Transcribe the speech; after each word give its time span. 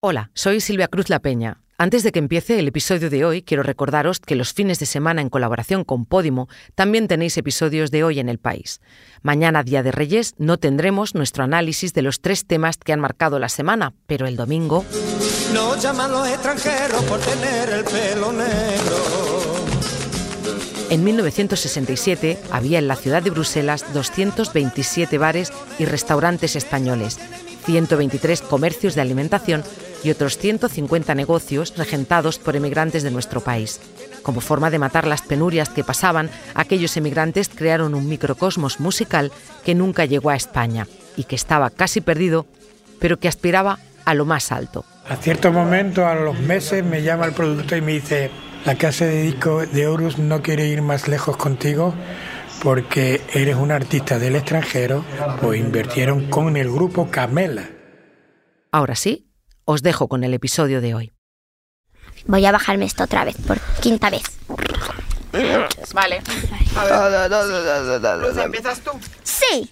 Hola, 0.00 0.30
soy 0.34 0.60
Silvia 0.60 0.88
Cruz 0.88 1.08
La 1.08 1.20
Peña. 1.20 1.62
Antes 1.78 2.02
de 2.02 2.12
que 2.12 2.18
empiece 2.18 2.58
el 2.58 2.68
episodio 2.68 3.08
de 3.08 3.24
hoy, 3.24 3.40
quiero 3.40 3.62
recordaros 3.62 4.20
que 4.20 4.36
los 4.36 4.52
fines 4.52 4.78
de 4.78 4.84
semana 4.84 5.22
en 5.22 5.30
colaboración 5.30 5.84
con 5.84 6.04
Podimo 6.04 6.48
también 6.74 7.08
tenéis 7.08 7.38
episodios 7.38 7.90
de 7.90 8.04
hoy 8.04 8.20
en 8.20 8.28
el 8.28 8.38
país. 8.38 8.82
Mañana, 9.22 9.62
Día 9.62 9.82
de 9.82 9.92
Reyes, 9.92 10.34
no 10.36 10.58
tendremos 10.58 11.14
nuestro 11.14 11.44
análisis 11.44 11.94
de 11.94 12.02
los 12.02 12.20
tres 12.20 12.44
temas 12.46 12.76
que 12.76 12.92
han 12.92 13.00
marcado 13.00 13.38
la 13.38 13.48
semana, 13.48 13.94
pero 14.06 14.26
el 14.26 14.36
domingo... 14.36 14.84
No 15.54 15.76
llaman 15.76 16.12
los 16.12 16.28
extranjeros 16.28 17.02
por 17.04 17.18
tener 17.20 17.70
el 17.70 17.84
pelo 17.84 18.32
negro. 18.32 18.96
En 20.90 21.04
1967 21.04 22.38
había 22.50 22.78
en 22.78 22.86
la 22.86 22.96
ciudad 22.96 23.22
de 23.22 23.30
Bruselas 23.30 23.92
227 23.94 25.16
bares 25.16 25.52
y 25.78 25.86
restaurantes 25.86 26.54
españoles, 26.54 27.18
123 27.64 28.42
comercios 28.42 28.94
de 28.94 29.00
alimentación 29.00 29.64
y 30.06 30.10
otros 30.12 30.38
150 30.38 31.16
negocios 31.16 31.76
regentados 31.76 32.38
por 32.38 32.54
emigrantes 32.54 33.02
de 33.02 33.10
nuestro 33.10 33.40
país. 33.40 33.80
Como 34.22 34.40
forma 34.40 34.70
de 34.70 34.78
matar 34.78 35.04
las 35.04 35.22
penurias 35.22 35.68
que 35.68 35.82
pasaban, 35.82 36.30
aquellos 36.54 36.96
emigrantes 36.96 37.48
crearon 37.48 37.92
un 37.96 38.08
microcosmos 38.08 38.78
musical 38.78 39.32
que 39.64 39.74
nunca 39.74 40.04
llegó 40.04 40.30
a 40.30 40.36
España 40.36 40.86
y 41.16 41.24
que 41.24 41.34
estaba 41.34 41.70
casi 41.70 42.00
perdido, 42.00 42.46
pero 43.00 43.18
que 43.18 43.26
aspiraba 43.26 43.80
a 44.04 44.14
lo 44.14 44.24
más 44.24 44.52
alto. 44.52 44.84
A 45.08 45.16
cierto 45.16 45.50
momento, 45.50 46.06
a 46.06 46.14
los 46.14 46.38
meses, 46.38 46.84
me 46.84 47.02
llama 47.02 47.26
el 47.26 47.32
productor 47.32 47.78
y 47.78 47.82
me 47.82 47.92
dice, 47.92 48.30
la 48.64 48.76
casa 48.76 49.06
de 49.06 49.22
disco 49.22 49.66
de 49.66 49.88
Horus 49.88 50.18
no 50.18 50.40
quiere 50.40 50.68
ir 50.68 50.82
más 50.82 51.08
lejos 51.08 51.36
contigo 51.36 51.94
porque 52.62 53.22
eres 53.34 53.56
un 53.56 53.72
artista 53.72 54.20
del 54.20 54.36
extranjero, 54.36 55.04
pues 55.40 55.58
invirtieron 55.58 56.30
con 56.30 56.56
el 56.56 56.70
grupo 56.70 57.10
Camela. 57.10 57.70
Ahora 58.70 58.94
sí, 58.94 59.25
os 59.66 59.82
dejo 59.82 60.08
con 60.08 60.24
el 60.24 60.32
episodio 60.32 60.80
de 60.80 60.94
hoy. 60.94 61.12
Voy 62.26 62.46
a 62.46 62.52
bajarme 62.52 62.86
esto 62.86 63.04
otra 63.04 63.24
vez, 63.24 63.36
por 63.46 63.60
quinta 63.82 64.08
vez. 64.10 64.22
Vale. 65.92 66.22
A 66.76 66.84
ver. 66.84 68.44
¿empiezas 68.44 68.80
tú? 68.80 68.92
Sí. 69.22 69.70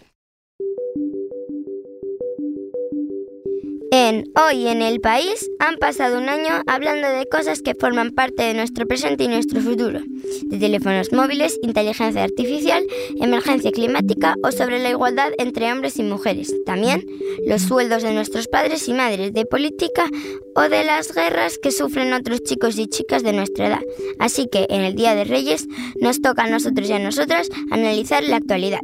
En 3.97 4.25
Hoy 4.35 4.67
en 4.67 4.83
el 4.83 5.01
País 5.01 5.49
han 5.61 5.77
pasado 5.77 6.19
un 6.19 6.29
año 6.29 6.65
hablando 6.67 7.09
de 7.09 7.27
cosas 7.27 7.63
que 7.63 7.77
forman 7.77 8.11
parte 8.11 8.43
de 8.43 8.53
nuestro 8.53 8.89
presente 8.89 9.23
y 9.23 9.29
nuestro 9.29 9.61
futuro, 9.61 10.01
de 10.47 10.59
teléfonos 10.59 11.13
móviles, 11.13 11.61
inteligencia 11.63 12.25
artificial, 12.25 12.85
emergencia 13.21 13.71
climática 13.71 14.35
o 14.43 14.51
sobre 14.51 14.81
la 14.81 14.91
igualdad 14.91 15.31
entre 15.39 15.71
hombres 15.71 15.97
y 16.01 16.03
mujeres. 16.03 16.53
También 16.67 17.07
los 17.47 17.63
sueldos 17.63 18.03
de 18.03 18.13
nuestros 18.13 18.49
padres 18.49 18.89
y 18.89 18.95
madres, 18.95 19.33
de 19.33 19.47
política 19.47 20.09
o 20.57 20.63
de 20.63 20.83
las 20.83 21.15
guerras 21.15 21.59
que 21.63 21.71
sufren 21.71 22.15
otros 22.15 22.43
chicos 22.43 22.77
y 22.77 22.89
chicas 22.89 23.23
de 23.23 23.33
nuestra 23.33 23.69
edad. 23.69 23.83
Así 24.19 24.49
que 24.51 24.67
en 24.71 24.81
el 24.81 24.97
Día 24.97 25.15
de 25.15 25.23
Reyes 25.23 25.69
nos 26.01 26.21
toca 26.21 26.43
a 26.43 26.51
nosotros 26.51 26.91
y 26.91 26.95
a 26.95 26.99
nosotras 26.99 27.49
analizar 27.71 28.25
la 28.25 28.39
actualidad. 28.39 28.81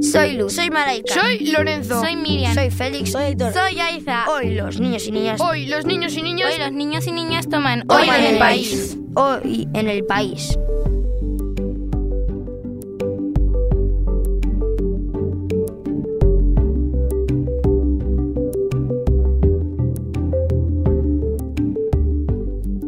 Soy 0.00 0.32
Luz. 0.32 0.54
Soy 0.54 0.70
Maraika. 0.70 1.14
Soy 1.14 1.46
Lorenzo. 1.50 2.00
Soy 2.00 2.16
Miriam. 2.16 2.54
Soy 2.54 2.70
Félix. 2.70 3.12
Soy. 3.12 3.36
Soy 3.38 3.80
Aiza. 3.80 4.24
Hoy 4.28 4.54
los 4.54 4.80
niños 4.80 5.06
y 5.06 5.12
niñas. 5.12 5.40
Hoy 5.40 5.66
los 5.66 5.84
niños 5.84 6.14
y 6.16 6.22
niñas. 6.22 6.52
Hoy 6.52 6.58
los 6.58 6.72
niños 6.72 7.06
y 7.06 7.12
niñas 7.12 7.48
toman 7.48 7.84
Hoy 7.88 8.08
en 8.08 8.24
el 8.24 8.38
país. 8.38 8.96
Hoy 9.14 9.68
en 9.74 9.88
el 9.88 10.04
país. 10.04 10.56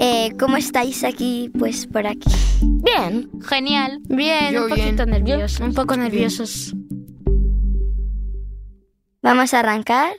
Eh, 0.00 0.32
¿Cómo 0.38 0.56
estáis 0.56 1.04
aquí? 1.04 1.50
Pues 1.56 1.86
por 1.86 2.06
aquí. 2.06 2.30
Bien, 2.60 3.30
genial. 3.48 4.00
Bien, 4.08 4.52
Yo 4.52 4.64
un 4.64 4.68
poquito 4.68 5.06
bien. 5.06 5.10
nerviosos. 5.10 5.60
Un 5.60 5.74
poco 5.74 5.96
nerviosos. 5.96 6.74
Vamos 9.22 9.54
a 9.54 9.60
arrancar. 9.60 10.14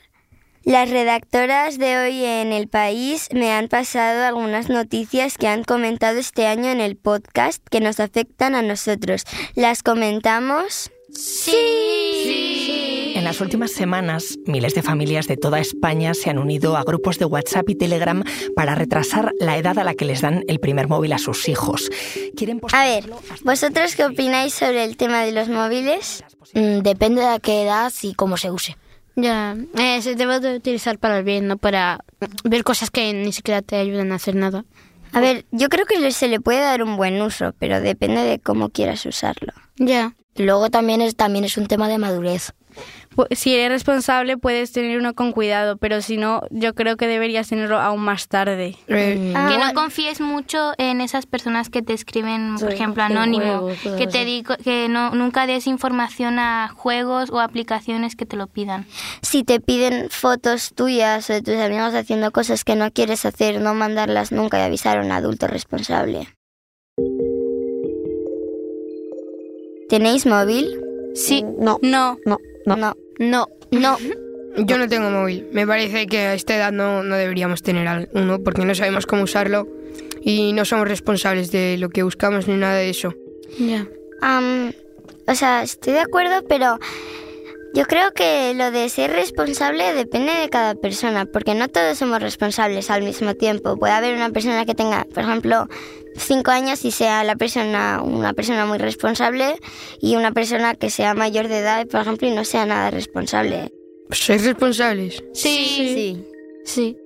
Las 0.63 0.89
redactoras 0.89 1.77
de 1.77 1.97
hoy 1.97 2.23
en 2.23 2.53
el 2.53 2.69
país 2.69 3.27
me 3.33 3.51
han 3.51 3.67
pasado 3.67 4.23
algunas 4.23 4.69
noticias 4.69 5.37
que 5.37 5.49
han 5.49 5.65
comentado 5.65 6.17
este 6.19 6.47
año 6.47 6.69
en 6.69 6.79
el 6.79 6.95
podcast 6.95 7.61
que 7.69 7.81
nos 7.81 7.99
afectan 7.99 8.55
a 8.55 8.61
nosotros. 8.61 9.25
¿Las 9.55 9.83
comentamos? 9.83 10.89
Sí. 11.13 13.11
En 13.15 13.25
las 13.25 13.41
últimas 13.41 13.71
semanas, 13.71 14.37
miles 14.45 14.73
de 14.73 14.81
familias 14.81 15.27
de 15.27 15.35
toda 15.35 15.59
España 15.59 16.13
se 16.13 16.29
han 16.29 16.37
unido 16.37 16.77
a 16.77 16.83
grupos 16.85 17.19
de 17.19 17.25
WhatsApp 17.25 17.69
y 17.69 17.75
Telegram 17.75 18.23
para 18.55 18.73
retrasar 18.73 19.33
la 19.37 19.57
edad 19.57 19.77
a 19.79 19.83
la 19.83 19.95
que 19.95 20.05
les 20.05 20.21
dan 20.21 20.45
el 20.47 20.61
primer 20.61 20.87
móvil 20.87 21.11
a 21.11 21.17
sus 21.17 21.49
hijos. 21.49 21.89
Quieren 22.37 22.61
A 22.71 22.85
ver, 22.85 23.03
¿vosotros 23.43 23.97
qué 23.97 24.05
opináis 24.05 24.53
sobre 24.53 24.85
el 24.85 24.95
tema 24.95 25.23
de 25.23 25.33
los 25.33 25.49
móviles? 25.49 26.23
Mm, 26.53 26.79
depende 26.79 27.19
de 27.21 27.27
a 27.27 27.39
qué 27.39 27.63
edad 27.63 27.91
y 28.01 28.13
cómo 28.13 28.37
se 28.37 28.49
use. 28.49 28.77
Ya, 29.15 29.55
eh, 29.77 30.01
se 30.01 30.15
debe 30.15 30.39
de 30.39 30.55
utilizar 30.55 30.97
para 30.97 31.19
el 31.19 31.23
bien, 31.23 31.47
no 31.47 31.57
para 31.57 32.03
ver 32.43 32.63
cosas 32.63 32.89
que 32.89 33.13
ni 33.13 33.31
siquiera 33.31 33.61
te 33.61 33.75
ayudan 33.75 34.11
a 34.11 34.15
hacer 34.15 34.35
nada. 34.35 34.65
A 35.11 35.19
ver, 35.19 35.45
yo 35.51 35.69
creo 35.69 35.85
que 35.85 36.11
se 36.11 36.27
le 36.27 36.39
puede 36.39 36.59
dar 36.59 36.81
un 36.81 36.97
buen 36.97 37.21
uso, 37.21 37.53
pero 37.59 37.79
depende 37.79 38.21
de 38.23 38.39
cómo 38.39 38.69
quieras 38.69 39.05
usarlo. 39.05 39.53
Ya. 39.77 40.15
Luego 40.35 40.71
también 40.71 41.01
es, 41.01 41.15
también 41.15 41.45
es 41.45 41.57
un 41.57 41.67
tema 41.67 41.87
de 41.87 41.99
madurez. 41.99 42.53
Si 43.31 43.55
eres 43.55 43.69
responsable 43.69 44.37
puedes 44.37 44.71
tener 44.71 44.97
uno 44.99 45.13
con 45.13 45.31
cuidado, 45.31 45.77
pero 45.77 46.01
si 46.01 46.17
no, 46.17 46.41
yo 46.49 46.73
creo 46.73 46.97
que 46.97 47.07
deberías 47.07 47.47
tenerlo 47.49 47.79
aún 47.79 48.01
más 48.01 48.27
tarde. 48.27 48.75
Eh, 48.87 49.33
Ah, 49.35 49.47
que 49.49 49.57
no 49.57 49.63
bueno. 49.65 49.73
confíes 49.81 50.21
mucho 50.21 50.73
en 50.77 51.01
esas 51.01 51.25
personas 51.25 51.69
que 51.69 51.81
te 51.81 51.93
escriben, 51.93 52.55
por 52.59 52.69
Sí, 52.69 52.75
ejemplo, 52.75 53.03
anónimo, 53.03 53.69
que 53.97 54.07
te 54.07 54.25
digo 54.25 54.55
que 54.63 54.87
no 54.89 55.11
nunca 55.11 55.45
des 55.47 55.67
información 55.67 56.39
a 56.39 56.69
juegos 56.75 57.29
o 57.29 57.39
aplicaciones 57.39 58.15
que 58.15 58.25
te 58.25 58.35
lo 58.37 58.47
pidan. 58.47 58.85
Si 59.21 59.43
te 59.43 59.59
piden 59.59 60.09
fotos 60.09 60.73
tuyas 60.73 61.29
o 61.29 61.33
de 61.33 61.41
tus 61.41 61.55
amigos 61.55 61.93
haciendo 61.93 62.31
cosas 62.31 62.63
que 62.63 62.75
no 62.75 62.91
quieres 62.91 63.25
hacer, 63.25 63.61
no 63.61 63.73
mandarlas 63.73 64.31
nunca 64.31 64.59
y 64.59 64.61
avisar 64.63 64.97
a 64.97 65.01
un 65.01 65.11
adulto 65.11 65.47
responsable. 65.47 66.27
¿Tenéis 69.89 70.25
móvil? 70.25 70.79
Sí. 71.13 71.43
no, 71.43 71.77
No. 71.81 72.17
no. 72.25 72.37
No. 72.65 72.75
No. 72.77 72.93
No. 73.19 73.47
Yo 74.57 74.77
no 74.77 74.87
tengo 74.87 75.09
móvil. 75.09 75.47
Me 75.51 75.65
parece 75.65 76.05
que 76.05 76.19
a 76.19 76.33
esta 76.35 76.55
edad 76.55 76.71
no, 76.71 77.03
no 77.03 77.15
deberíamos 77.15 77.63
tener 77.63 78.09
uno 78.13 78.39
porque 78.43 78.63
no 78.65 78.75
sabemos 78.75 79.07
cómo 79.07 79.23
usarlo 79.23 79.67
y 80.21 80.53
no 80.53 80.63
somos 80.63 80.87
responsables 80.87 81.51
de 81.51 81.77
lo 81.77 81.89
que 81.89 82.03
buscamos 82.03 82.47
ni 82.47 82.55
nada 82.55 82.75
de 82.75 82.89
eso. 82.89 83.15
Ya. 83.57 83.87
Am, 84.21 84.73
o 85.27 85.35
sea, 85.35 85.63
estoy 85.63 85.93
de 85.93 86.01
acuerdo, 86.01 86.43
pero 86.47 86.79
yo 87.73 87.85
creo 87.85 88.13
que 88.13 88.53
lo 88.53 88.69
de 88.71 88.87
ser 88.89 89.11
responsable 89.11 89.93
depende 89.93 90.31
de 90.33 90.49
cada 90.49 90.75
persona, 90.75 91.25
porque 91.25 91.55
no 91.55 91.67
todos 91.67 91.97
somos 91.97 92.21
responsables 92.21 92.91
al 92.91 93.01
mismo 93.01 93.33
tiempo. 93.33 93.77
Puede 93.77 93.93
haber 93.93 94.15
una 94.15 94.29
persona 94.29 94.65
que 94.65 94.75
tenga, 94.75 95.05
por 95.13 95.23
ejemplo, 95.23 95.67
cinco 96.15 96.51
años 96.51 96.85
y 96.85 96.91
sea 96.91 97.23
la 97.23 97.35
persona 97.35 98.01
una 98.03 98.33
persona 98.33 98.65
muy 98.67 98.77
responsable 98.77 99.55
y 99.99 100.15
una 100.15 100.31
persona 100.31 100.75
que 100.75 100.91
sea 100.91 101.15
mayor 101.15 101.47
de 101.47 101.59
edad, 101.59 101.87
por 101.87 102.01
ejemplo, 102.01 102.27
y 102.27 102.31
no 102.31 102.45
sea 102.45 102.65
nada 102.65 102.91
responsable. 102.91 103.71
¿Sois 104.11 104.45
responsables? 104.45 105.23
Sí. 105.33 105.65
Sí. 105.65 106.25
Sí. 106.65 106.97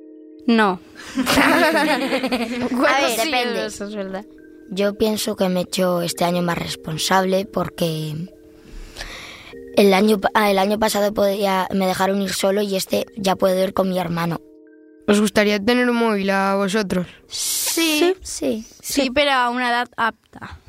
No. 0.46 0.82
A 1.18 3.02
ver, 3.02 3.10
Sí, 3.12 3.26
depende. 3.26 3.66
Eso 3.66 3.86
es 3.86 3.96
verdad. 3.96 4.26
Yo 4.70 4.98
pienso 4.98 5.38
que 5.38 5.48
me 5.48 5.62
he 5.62 5.64
hecho 5.64 6.02
este 6.02 6.26
año 6.26 6.42
más 6.42 6.58
responsable 6.58 7.46
porque 7.46 8.14
el 9.78 9.94
año, 9.94 10.20
ah, 10.34 10.52
el 10.52 10.60
año 10.60 10.78
pasado 10.78 11.14
podía, 11.14 11.68
me 11.74 11.86
dejaron 11.88 12.22
ir 12.22 12.34
solo 12.34 12.62
y 12.62 12.76
este 12.76 13.06
ya 13.16 13.38
puedo 13.38 13.64
ir 13.64 13.74
con 13.74 13.88
mi 13.88 13.98
hermano. 13.98 14.42
¿Os 15.08 15.22
gustaría 15.22 15.58
tener 15.58 15.90
un 15.90 15.96
móvil 15.96 16.30
a 16.32 16.56
vosotros? 16.56 17.08
Sí. 17.30 18.14
Sí. 18.22 18.66
Sí, 18.82 19.10
pero 19.14 19.32
a 19.32 19.50
una 19.50 19.70
edad 19.70 19.88
apta. 19.96 20.60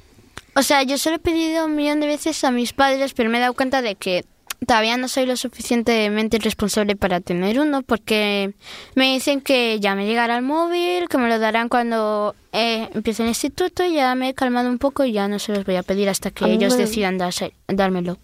O 0.55 0.63
sea, 0.63 0.83
yo 0.85 0.97
solo 0.99 1.17
he 1.17 1.21
pedido 1.21 1.65
un 1.67 1.75
millón 1.75 1.99
de 2.01 2.07
veces 2.07 2.45
a 2.45 2.51
mis 2.53 2.73
padres, 2.73 3.15
pero 3.15 3.31
me 3.31 3.39
he 3.39 3.41
dado 3.41 3.55
cuenta 3.55 3.83
de 3.83 3.95
que 3.97 4.25
todavía 4.67 4.97
no 4.97 5.09
soy 5.09 5.25
lo 5.27 5.37
suficientemente 5.37 6.39
responsable 6.39 6.97
para 6.97 7.21
tener 7.21 7.59
uno, 7.61 7.83
porque 7.83 8.55
me 8.95 9.13
dicen 9.15 9.41
que 9.41 9.79
ya 9.81 9.95
me 9.95 10.07
llegará 10.07 10.37
el 10.37 10.43
móvil, 10.43 11.09
que 11.09 11.17
me 11.19 11.29
lo 11.29 11.39
darán 11.39 11.69
cuando 11.69 12.35
eh, 12.53 12.89
empiece 12.93 13.23
el 13.23 13.29
instituto, 13.29 13.85
y 13.85 13.95
ya 13.95 14.15
me 14.15 14.31
he 14.31 14.35
calmado 14.35 14.69
un 14.69 14.79
poco 14.79 15.05
y 15.05 15.13
ya 15.13 15.29
no 15.29 15.39
se 15.39 15.53
los 15.53 15.65
voy 15.65 15.77
a 15.77 15.83
pedir 15.83 16.09
hasta 16.09 16.31
que 16.33 16.45
A 16.45 16.49
mí 16.49 16.55
ellos 16.55 16.75
me- 16.77 16.83
decidan 16.85 17.19
darse- 17.19 17.53
dármelo. 17.69 18.19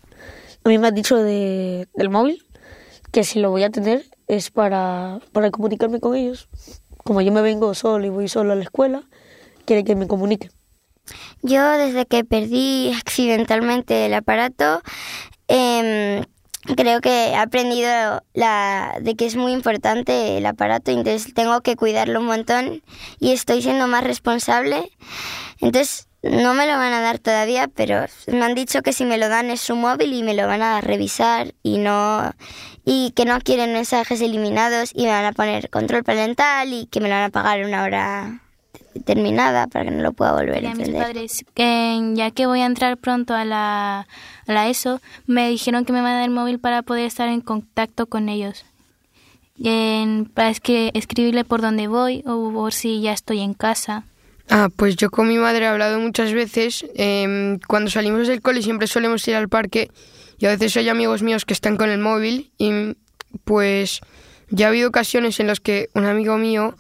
A 0.64 0.70
mí 0.70 0.78
me 0.78 0.88
han 0.88 0.94
dicho 0.94 1.16
de, 1.16 1.88
del 1.94 2.08
móvil 2.08 2.43
que 3.12 3.22
si 3.22 3.38
lo 3.38 3.50
voy 3.50 3.62
a 3.62 3.70
tener 3.70 4.05
es 4.26 4.50
para, 4.50 5.20
para 5.32 5.50
comunicarme 5.50 6.00
con 6.00 6.16
ellos. 6.16 6.49
Como 7.05 7.20
yo 7.20 7.32
me 7.32 7.43
vengo 7.43 7.75
solo 7.75 8.06
y 8.06 8.08
voy 8.08 8.28
solo 8.28 8.52
a 8.52 8.56
la 8.56 8.62
escuela, 8.62 9.02
quiere 9.66 9.84
que 9.84 9.94
me 9.94 10.08
comunique. 10.08 10.50
Yo 11.43 11.62
desde 11.72 12.06
que 12.06 12.25
perdí 12.25 12.93
accidentalmente 12.99 14.06
el 14.06 14.14
aparato, 14.14 14.81
em, 15.49 16.25
creo 16.76 17.02
que 17.02 17.28
he 17.28 17.37
aprendido 17.37 18.22
la, 18.32 18.96
de 19.02 19.14
que 19.17 19.26
es 19.26 19.37
muy 19.37 19.52
importante 19.52 20.38
el 20.38 20.46
aparato, 20.46 20.90
entonces 20.90 21.34
tengo 21.34 21.60
que 21.60 21.76
cuidarlo 21.76 22.20
un 22.20 22.26
montón 22.26 22.82
y 23.20 23.32
estoy 23.32 23.60
siendo 23.60 23.87
más 23.87 24.02
responsable. 24.02 24.90
Entonces 25.60 26.08
no 26.31 26.55
me 26.55 26.67
lo 26.67 26.73
van 26.79 26.93
a 26.93 27.00
dar 27.00 27.19
todavía, 27.19 27.69
pero 27.69 28.05
me 28.26 28.43
han 28.44 28.55
dicho 28.55 28.82
que 28.82 28.93
si 28.93 29.05
me 29.05 29.19
lo 29.19 29.29
dan 29.29 29.50
es 29.50 29.61
su 29.61 29.76
móvil 29.76 30.12
y 30.12 30.23
me 30.23 30.35
lo 30.35 30.47
van 30.47 30.62
a 30.62 30.81
revisar 30.81 31.55
y 31.62 31.79
no 31.79 32.32
y 32.85 33.12
que 33.12 33.25
no 33.25 33.38
quieren 33.41 33.73
mensajes 33.73 34.21
eliminados 34.21 34.91
y 34.94 35.05
me 35.05 35.11
van 35.11 35.25
a 35.25 35.32
poner 35.32 35.71
control 35.71 36.05
parental 36.05 36.73
y 36.73 36.87
que 36.87 37.00
me 37.00 37.09
lo 37.09 37.15
van 37.15 37.25
a 37.25 37.31
pagar 37.31 37.65
una 37.65 37.82
hora 37.82 38.41
determinada 38.94 39.67
para 39.67 39.87
que 39.87 39.91
no 39.91 40.03
lo 40.03 40.12
pueda 40.12 40.32
volver 40.32 40.59
a 40.67 40.71
mis 40.71 40.79
encender. 40.81 41.03
padres, 41.03 41.44
que 41.55 42.12
ya 42.15 42.31
que 42.31 42.47
voy 42.47 42.61
a 42.61 42.67
entrar 42.67 42.97
pronto 42.97 43.35
a 43.35 43.44
la, 43.44 44.06
a 44.47 44.53
la 44.53 44.69
ESO, 44.69 45.00
me 45.27 45.49
dijeron 45.49 45.85
que 45.85 45.93
me 45.93 46.00
van 46.00 46.12
a 46.12 46.15
dar 46.17 46.25
el 46.25 46.31
móvil 46.31 46.59
para 46.61 46.82
poder 46.82 47.06
estar 47.06 47.29
en 47.29 47.41
contacto 47.41 48.06
con 48.06 48.29
ellos. 48.29 48.65
En- 49.62 50.27
para 50.32 50.49
escribirle 50.50 51.44
por 51.44 51.61
dónde 51.61 51.87
voy 51.87 52.23
o 52.27 52.50
por 52.53 52.73
si 52.73 53.00
ya 53.00 53.12
estoy 53.12 53.41
en 53.41 53.55
casa. 53.55 54.05
Ah, 54.49 54.69
pues 54.75 54.96
yo 54.96 55.11
con 55.11 55.29
mi 55.29 55.38
madre 55.38 55.64
he 55.64 55.69
hablado 55.69 55.99
muchas 56.00 56.32
veces. 56.32 56.85
em, 56.94 57.58
cuando 57.67 57.91
salimos 57.91 58.29
del 58.29 58.41
cole 58.43 58.62
siempre 58.62 58.87
solemos 58.87 59.26
ir 59.26 59.35
al 59.35 59.49
parque 59.49 59.91
y 60.38 60.46
a 60.46 60.50
veces 60.50 60.76
hay 60.76 60.88
amigos 60.88 61.23
míos 61.23 61.44
que 61.44 61.55
están 61.55 61.76
con 61.76 61.91
el 61.91 61.99
móvil 61.99 62.50
y 62.58 62.96
pues 63.44 64.00
ya 64.50 64.67
ha 64.67 64.69
habido 64.69 64.88
ocasiones 64.88 65.41
en 65.41 65.46
las 65.46 65.61
que 65.61 65.88
un 65.94 66.05
amigo 66.05 66.37
mío 66.38 66.76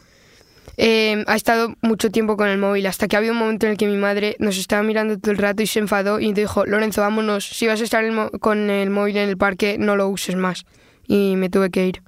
em, 0.76 1.24
ha 1.26 1.36
estado 1.36 1.74
mucho 1.82 2.10
tiempo 2.10 2.36
con 2.36 2.48
el 2.48 2.58
móvil 2.58 2.86
hasta 2.86 3.08
que 3.08 3.16
ha 3.16 3.18
habido 3.20 3.32
un 3.32 3.38
momento 3.38 3.66
en 3.66 3.72
el 3.72 3.78
que 3.78 3.86
mi 3.86 3.96
madre 3.96 4.36
nos 4.38 4.58
estaba 4.58 4.82
mirando 4.82 5.18
todo 5.18 5.32
el 5.32 5.38
rato 5.38 5.62
y 5.62 5.66
se 5.66 5.78
enfadó 5.78 6.20
y 6.20 6.32
dijo, 6.32 6.66
Lorenzo, 6.66 7.00
vámonos, 7.00 7.44
si 7.46 7.66
vas 7.66 7.80
a 7.80 7.84
estar 7.84 8.04
con 8.40 8.70
el 8.70 8.90
móvil 8.90 9.16
en 9.16 9.28
el 9.28 9.38
parque 9.38 9.76
no 9.78 9.96
lo 9.96 10.08
uses 10.08 10.36
más. 10.36 10.64
Y 11.06 11.36
me 11.36 11.48
tuve 11.50 11.70
que 11.70 11.86
ir 11.86 12.02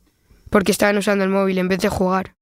porque 0.50 0.72
estaban 0.72 0.96
usando 0.96 1.24
el 1.24 1.30
móvil 1.30 1.58
en 1.58 1.68
vez 1.68 1.80
de 1.80 1.88
jugar. 1.88 2.35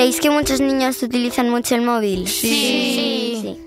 ¿Creéis 0.00 0.18
que 0.18 0.30
muchos 0.30 0.62
niños 0.62 1.02
utilizan 1.02 1.50
mucho 1.50 1.74
el 1.74 1.82
móvil? 1.82 2.26
Sí. 2.26 3.38
Sí. 3.42 3.58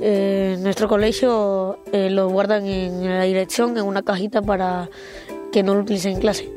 Eh, 0.00 0.54
en 0.56 0.62
nuestro 0.62 0.88
colegio 0.88 1.80
eh, 1.92 2.08
lo 2.08 2.30
guardan 2.30 2.64
en 2.64 3.06
la 3.06 3.24
dirección, 3.24 3.76
en 3.76 3.84
una 3.84 4.00
cajita 4.00 4.40
para 4.40 4.88
que 5.52 5.62
no 5.62 5.74
lo 5.74 5.82
utilicen 5.82 6.12
en 6.12 6.20
clase. 6.20 6.50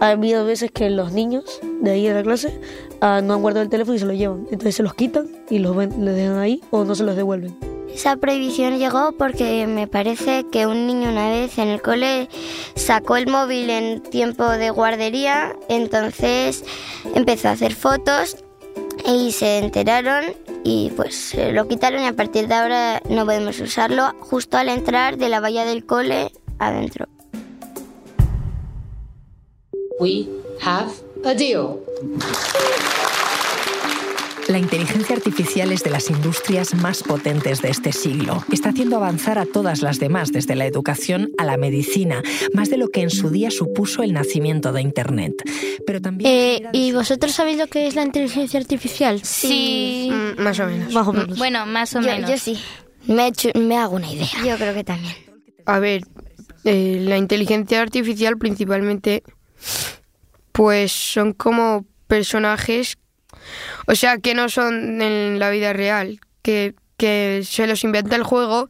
Ha 0.00 0.08
habido 0.10 0.44
veces 0.44 0.72
que 0.72 0.90
los 0.90 1.12
niños 1.12 1.60
de 1.80 1.92
ahí 1.92 2.08
de 2.08 2.14
la 2.14 2.24
clase 2.24 2.58
ah, 3.00 3.20
no 3.22 3.34
han 3.34 3.40
guardado 3.42 3.62
el 3.62 3.70
teléfono 3.70 3.94
y 3.94 4.00
se 4.00 4.06
lo 4.06 4.12
llevan. 4.12 4.40
Entonces 4.50 4.74
se 4.74 4.82
los 4.82 4.94
quitan 4.94 5.28
y 5.48 5.60
los 5.60 5.76
ven- 5.76 6.04
los 6.04 6.12
dejan 6.16 6.38
ahí 6.38 6.60
o 6.72 6.84
no 6.84 6.96
se 6.96 7.04
los 7.04 7.14
devuelven. 7.14 7.56
Esa 7.94 8.16
prohibición 8.16 8.78
llegó 8.78 9.12
porque 9.12 9.68
me 9.68 9.86
parece 9.86 10.44
que 10.50 10.66
un 10.66 10.88
niño 10.88 11.10
una 11.10 11.30
vez 11.30 11.58
en 11.58 11.68
el 11.68 11.80
cole 11.80 12.28
sacó 12.74 13.16
el 13.16 13.28
móvil 13.28 13.70
en 13.70 14.02
tiempo 14.02 14.48
de 14.48 14.70
guardería, 14.70 15.54
entonces 15.68 16.64
empezó 17.14 17.48
a 17.48 17.52
hacer 17.52 17.72
fotos 17.72 18.36
y 19.06 19.30
se 19.30 19.58
enteraron 19.58 20.24
y 20.64 20.90
pues 20.96 21.14
se 21.14 21.52
lo 21.52 21.68
quitaron 21.68 22.02
y 22.02 22.06
a 22.06 22.16
partir 22.16 22.48
de 22.48 22.54
ahora 22.54 23.00
no 23.08 23.24
podemos 23.24 23.60
usarlo 23.60 24.12
justo 24.18 24.56
al 24.56 24.70
entrar 24.70 25.16
de 25.16 25.28
la 25.28 25.38
valla 25.38 25.64
del 25.64 25.86
cole 25.86 26.32
adentro. 26.58 27.06
We 30.00 30.28
have 30.60 30.90
a 31.24 31.32
deal. 31.32 31.78
La 34.48 34.58
inteligencia 34.58 35.16
artificial 35.16 35.72
es 35.72 35.82
de 35.84 35.90
las 35.90 36.10
industrias 36.10 36.74
más 36.74 37.02
potentes 37.02 37.62
de 37.62 37.70
este 37.70 37.92
siglo. 37.92 38.44
Está 38.52 38.70
haciendo 38.70 38.96
avanzar 38.96 39.38
a 39.38 39.46
todas 39.46 39.80
las 39.80 39.98
demás, 39.98 40.32
desde 40.32 40.54
la 40.54 40.66
educación 40.66 41.30
a 41.38 41.44
la 41.44 41.56
medicina, 41.56 42.22
más 42.52 42.68
de 42.68 42.76
lo 42.76 42.88
que 42.88 43.00
en 43.00 43.10
su 43.10 43.30
día 43.30 43.50
supuso 43.50 44.02
el 44.02 44.12
nacimiento 44.12 44.72
de 44.72 44.82
Internet. 44.82 45.32
Pero 45.86 46.00
también... 46.02 46.30
Eh, 46.30 46.62
¿Y 46.72 46.92
vosotros 46.92 47.32
sabéis 47.32 47.56
lo 47.58 47.66
que 47.68 47.86
es 47.86 47.94
la 47.94 48.02
inteligencia 48.04 48.60
artificial? 48.60 49.20
Sí. 49.24 50.10
Mm, 50.12 50.42
más 50.42 50.60
o 50.60 50.66
menos. 50.66 50.92
Más 50.92 51.06
o 51.08 51.12
menos. 51.14 51.38
Bueno, 51.38 51.64
más 51.64 51.94
o 51.96 52.00
Yo, 52.00 52.06
menos. 52.08 52.30
yo 52.30 52.36
sí, 52.38 52.58
Me, 53.06 53.24
he 53.24 53.28
hecho- 53.28 53.50
me 53.54 53.78
hago 53.78 53.96
una 53.96 54.10
idea. 54.12 54.28
yo 54.44 54.56
creo 54.56 54.74
que 54.74 54.84
también. 54.84 55.14
A 55.64 55.78
ver, 55.78 56.02
eh, 56.64 56.98
la 57.00 57.16
inteligencia 57.16 57.80
artificial 57.80 58.36
principalmente, 58.36 59.22
pues 60.52 60.92
son 60.92 61.32
como 61.32 61.86
personajes, 62.06 62.98
o 63.86 63.94
sea, 63.94 64.18
que 64.18 64.34
no 64.34 64.48
son 64.48 65.02
en 65.02 65.38
la 65.38 65.50
vida 65.50 65.72
real, 65.72 66.20
que, 66.42 66.74
que 66.96 67.42
se 67.44 67.66
los 67.66 67.84
inventa 67.84 68.16
el 68.16 68.22
juego 68.22 68.68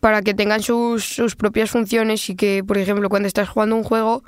para 0.00 0.22
que 0.22 0.34
tengan 0.34 0.62
sus, 0.62 1.04
sus 1.04 1.36
propias 1.36 1.70
funciones 1.70 2.28
y 2.28 2.34
que, 2.34 2.64
por 2.66 2.76
ejemplo, 2.76 3.08
cuando 3.08 3.28
estás 3.28 3.48
jugando 3.48 3.76
un 3.76 3.84
juego, 3.84 4.24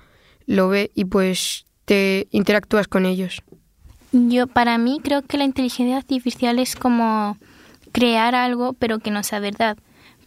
lo 0.47 0.69
ve 0.69 0.91
y 0.95 1.05
pues 1.07 1.65
te 1.85 2.29
interactúas 2.31 2.87
con 2.87 3.07
ellos. 3.07 3.43
Yo, 4.13 4.47
para 4.47 4.79
mí, 4.79 5.01
creo 5.03 5.23
que 5.23 5.37
la 5.37 5.45
inteligencia 5.45 5.97
artificial 5.97 6.61
es 6.61 6.77
como 6.77 7.37
crear 7.91 8.35
algo, 8.35 8.73
pero 8.75 9.01
que 9.01 9.11
no 9.11 9.25
sea 9.25 9.41
verdad. 9.41 9.77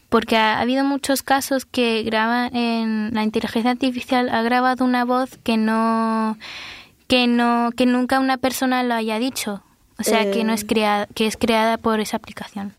Porque 0.10 0.36
ha, 0.36 0.58
ha 0.58 0.62
habido 0.62 0.84
muchos 0.84 1.24
casos 1.24 1.66
que 1.66 2.04
graban 2.04 2.54
en 2.54 3.14
la 3.14 3.24
inteligencia 3.24 3.72
artificial 3.72 4.28
ha 4.30 4.42
grabado 4.42 4.84
una 4.84 5.06
voz 5.06 5.38
que 5.44 5.56
no 5.56 6.38
que 7.08 7.28
no 7.28 7.72
que 7.76 7.86
nunca 7.86 8.20
una 8.20 8.38
persona 8.38 8.84
lo 8.84 8.94
haya 8.94 9.20
dicho. 9.20 9.64
O 10.00 10.04
sea, 10.04 10.30
que 10.30 10.44
no 10.44 10.54
es 10.54 10.64
creada 10.64 11.08
que 11.08 11.26
es 11.26 11.38
creada 11.38 11.78
por 11.78 12.00
esa 12.00 12.18
aplicación. 12.18 12.76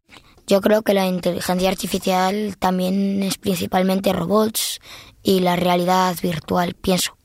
Yo 0.46 0.60
creo 0.60 0.82
que 0.82 0.94
la 0.94 1.06
inteligencia 1.06 1.68
artificial 1.68 2.56
también 2.58 3.22
es 3.22 3.36
principalmente 3.36 4.12
robots 4.12 4.80
y 5.22 5.40
la 5.40 5.56
realidad 5.56 6.16
virtual, 6.22 6.74
pienso. 6.74 7.16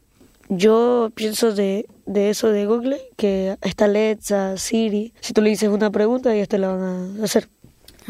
Yo 0.50 1.10
pienso 1.16 1.54
de, 1.54 1.86
de 2.06 2.30
eso 2.30 2.50
de 2.50 2.66
Google, 2.66 3.00
que 3.16 3.58
está 3.62 3.86
Alexa, 3.86 4.58
Siri. 4.58 5.14
Si 5.22 5.32
tú 5.32 5.42
le 5.42 5.52
dices 5.52 5.70
una 5.70 5.90
pregunta, 5.90 6.34
ellos 6.34 6.50
te 6.50 6.58
la 6.58 6.76
van 6.76 7.22
a 7.22 7.24
hacer. 7.24 7.48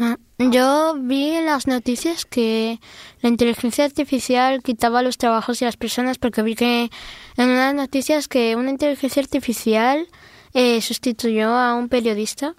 Ah, 0.00 0.16
Yo 0.38 0.96
vi 0.96 1.30
en 1.30 1.46
las 1.46 1.68
noticias 1.68 2.24
que 2.24 2.80
la 3.20 3.28
inteligencia 3.28 3.84
artificial 3.84 4.62
quitaba 4.64 5.00
los 5.02 5.16
trabajos 5.16 5.62
y 5.62 5.64
las 5.64 5.76
personas 5.76 6.18
porque 6.18 6.42
vi 6.42 6.56
que 6.56 6.90
en 7.36 7.50
unas 7.50 7.72
noticias 7.72 8.26
que 8.26 8.56
una 8.56 8.70
inteligencia 8.70 9.22
artificial 9.22 10.08
eh, 10.52 10.80
sustituyó 10.80 11.50
a 11.50 11.74
un 11.74 11.88
periodista 11.88 12.56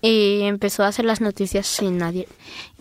y 0.00 0.42
empezó 0.42 0.84
a 0.84 0.88
hacer 0.88 1.04
las 1.04 1.20
noticias 1.20 1.66
sin 1.66 1.98
nadie. 1.98 2.28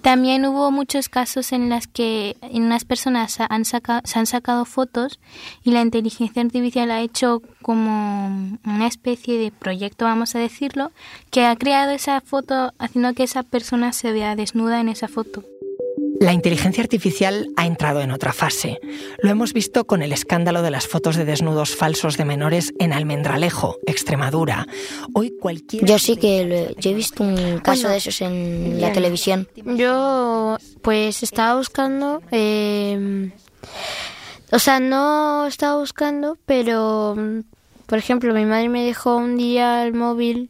También 0.02 0.46
hubo 0.46 0.72
muchos 0.72 1.10
casos 1.10 1.52
en 1.52 1.70
las 1.70 1.88
que 1.88 2.38
en 2.42 2.64
unas 2.64 2.86
personas 2.86 3.38
han 3.40 3.66
saca- 3.66 4.02
se 4.06 4.20
han 4.20 4.28
sacado 4.28 4.64
fotos 4.66 5.20
y 5.64 5.72
la 5.72 5.82
inteligencia 5.82 6.42
artificial 6.42 6.92
ha 6.92 7.02
hecho 7.02 7.42
como 7.64 8.58
una 8.64 8.88
especie 8.88 9.40
de 9.40 9.52
proyecto, 9.52 10.06
vamos 10.06 10.36
a 10.36 10.40
decirlo, 10.40 10.92
que 11.32 11.46
ha 11.46 11.56
creado 11.56 11.92
esa 11.92 12.22
foto 12.22 12.74
haciendo 12.78 13.14
que 13.14 13.24
esa 13.24 13.44
persona 13.44 13.92
se 13.94 14.12
vea 14.12 14.36
desnuda 14.36 14.80
en 14.80 14.90
esa 14.90 15.08
foto. 15.08 15.44
La 16.20 16.34
inteligencia 16.34 16.82
artificial 16.84 17.48
ha 17.58 17.66
entrado 17.68 18.02
en 18.02 18.12
otra 18.12 18.34
fase. 18.34 18.80
Lo 19.22 19.30
hemos 19.30 19.54
visto 19.54 19.86
con 19.86 20.02
el 20.02 20.12
escándalo 20.12 20.62
de 20.64 20.72
las 20.72 20.88
fotos 20.88 21.16
de 21.16 21.26
desnudos 21.26 21.76
falsos 21.76 22.18
de 22.18 22.26
menores 22.26 22.74
en 22.80 22.92
Almendralejo, 22.92 23.78
Extremadura. 23.86 24.66
Hoy 25.14 25.34
cualquier... 25.40 25.86
Yo 25.86 26.00
sí 26.00 26.18
que 26.18 26.44
lo- 26.74 26.76
yo 26.82 26.90
he 26.90 26.94
visto 26.96 27.24
un 27.24 27.60
caso 27.60 27.82
Bueno, 27.84 27.90
de 27.90 27.98
esos 27.98 28.22
en 28.22 28.82
la 28.82 28.92
televisión. 28.94 29.48
Yo 29.56 30.58
pues 30.82 31.22
estaba 31.22 31.56
buscando, 31.56 32.22
eh, 32.32 33.32
o 34.52 34.60
sea, 34.60 34.80
no 34.80 35.46
estaba 35.46 35.78
buscando, 35.78 36.38
pero 36.46 37.16
por 37.86 37.98
ejemplo 38.00 38.34
mi 38.34 38.46
madre 38.46 38.70
me 38.70 38.84
dejó 38.84 39.18
un 39.18 39.38
día 39.38 39.86
el 39.86 39.94
móvil 39.94 40.50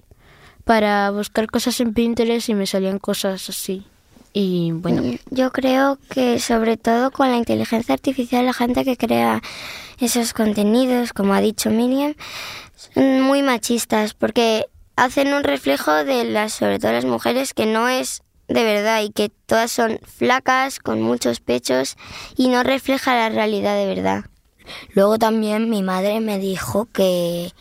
para 0.64 1.12
buscar 1.12 1.48
cosas 1.48 1.80
en 1.82 1.94
Pinterest 1.94 2.48
y 2.50 2.54
me 2.54 2.68
salían 2.68 3.00
cosas 3.00 3.50
así. 3.50 3.86
Y 4.40 4.72
bueno, 4.72 5.18
Yo 5.32 5.52
creo 5.52 5.98
que 6.12 6.38
sobre 6.38 6.78
todo 6.78 7.10
con 7.10 7.32
la 7.32 7.38
inteligencia 7.38 7.96
artificial 7.96 8.46
la 8.46 8.54
gente 8.54 8.86
que 8.86 8.96
crea 8.96 9.42
esos 10.00 10.34
contenidos, 10.34 11.12
como 11.12 11.34
ha 11.34 11.42
dicho 11.42 11.72
Miriam, 11.72 12.14
son 12.76 13.22
muy 13.22 13.42
machistas 13.42 14.14
porque 14.14 14.68
hacen 14.96 15.34
un 15.34 15.44
reflejo 15.44 15.92
de 15.92 16.24
las, 16.24 16.54
sobre 16.54 16.78
todo 16.78 16.92
las 16.92 17.06
mujeres, 17.06 17.56
que 17.56 17.66
no 17.66 17.90
es 17.90 18.22
de 18.48 18.64
verdad 18.64 19.02
y 19.02 19.10
que 19.10 19.30
todas 19.48 19.72
son 19.72 20.00
flacas, 20.04 20.78
con 20.78 21.02
muchos 21.02 21.40
pechos 21.40 21.98
y 22.36 22.50
no 22.50 22.62
refleja 22.62 23.16
la 23.16 23.30
realidad 23.30 23.76
de 23.76 23.88
verdad. 23.88 24.26
Luego 24.94 25.18
también 25.18 25.68
mi 25.68 25.82
madre 25.82 26.20
me 26.20 26.38
dijo 26.38 26.86
que 26.94 27.54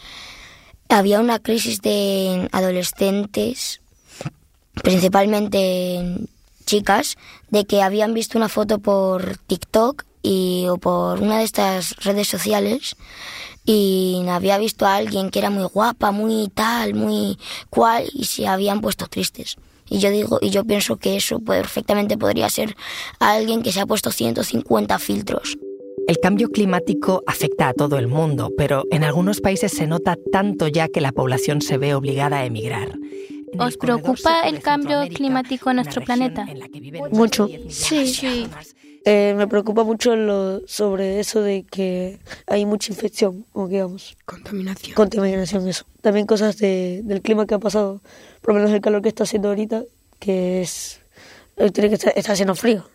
había 0.90 1.20
una 1.20 1.38
crisis 1.38 1.80
de 1.80 2.50
adolescentes, 2.52 3.80
principalmente 4.82 5.94
en 5.94 6.35
chicas, 6.66 7.16
de 7.50 7.64
que 7.64 7.82
habían 7.82 8.12
visto 8.12 8.36
una 8.36 8.48
foto 8.48 8.80
por 8.80 9.38
TikTok 9.46 10.04
y 10.22 10.66
o 10.68 10.76
por 10.76 11.22
una 11.22 11.38
de 11.38 11.44
estas 11.44 11.96
redes 12.04 12.28
sociales 12.28 12.96
y 13.64 14.22
había 14.28 14.58
visto 14.58 14.86
a 14.86 14.96
alguien 14.96 15.30
que 15.30 15.40
era 15.40 15.50
muy 15.50 15.64
guapa, 15.64 16.12
muy 16.12 16.48
tal, 16.54 16.94
muy 16.94 17.38
cual 17.68 18.04
y 18.12 18.24
se 18.24 18.46
habían 18.46 18.80
puesto 18.80 19.06
tristes. 19.06 19.56
Y 19.88 19.98
yo 19.98 20.10
digo, 20.10 20.38
y 20.40 20.50
yo 20.50 20.64
pienso 20.64 20.96
que 20.96 21.16
eso 21.16 21.40
perfectamente 21.40 22.16
podría 22.18 22.48
ser 22.48 22.76
alguien 23.18 23.62
que 23.62 23.72
se 23.72 23.80
ha 23.80 23.86
puesto 23.86 24.10
150 24.10 24.98
filtros. 24.98 25.58
El 26.08 26.18
cambio 26.18 26.50
climático 26.50 27.22
afecta 27.26 27.68
a 27.68 27.74
todo 27.74 27.98
el 27.98 28.06
mundo, 28.06 28.52
pero 28.56 28.84
en 28.92 29.02
algunos 29.02 29.40
países 29.40 29.72
se 29.72 29.88
nota 29.88 30.16
tanto 30.30 30.68
ya 30.68 30.88
que 30.88 31.00
la 31.00 31.12
población 31.12 31.60
se 31.60 31.78
ve 31.78 31.94
obligada 31.94 32.38
a 32.38 32.44
emigrar. 32.44 32.96
¿Os 33.58 33.76
preocupa 33.76 34.40
el 34.48 34.60
cambio 34.60 35.00
climático 35.08 35.70
en 35.70 35.76
nuestro 35.76 36.02
planeta? 36.02 36.46
Mucho. 37.10 37.48
Sí, 37.68 38.06
sí. 38.06 38.48
Eh, 39.04 39.34
me 39.36 39.46
preocupa 39.46 39.84
mucho 39.84 40.16
lo, 40.16 40.66
sobre 40.66 41.20
eso 41.20 41.40
de 41.40 41.64
que 41.64 42.18
hay 42.48 42.66
mucha 42.66 42.92
infección, 42.92 43.46
o 43.52 43.68
digamos. 43.68 44.16
Contaminación. 44.24 44.94
Contaminación, 44.94 45.68
eso. 45.68 45.84
También 46.00 46.26
cosas 46.26 46.56
de, 46.58 47.02
del 47.04 47.22
clima 47.22 47.46
que 47.46 47.54
ha 47.54 47.60
pasado, 47.60 48.02
por 48.42 48.54
lo 48.54 48.60
menos 48.60 48.72
el 48.74 48.80
calor 48.80 49.02
que 49.02 49.08
está 49.08 49.22
haciendo 49.22 49.48
ahorita, 49.48 49.84
que 50.18 50.60
es. 50.62 51.00
eh, 51.56 51.70
Tiene 51.70 51.88
que 51.88 51.94
estar, 51.94 52.12
está 52.16 52.32
haciendo 52.32 52.56
frío. 52.56 52.88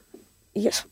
Y 0.54 0.68
eso. 0.68 0.90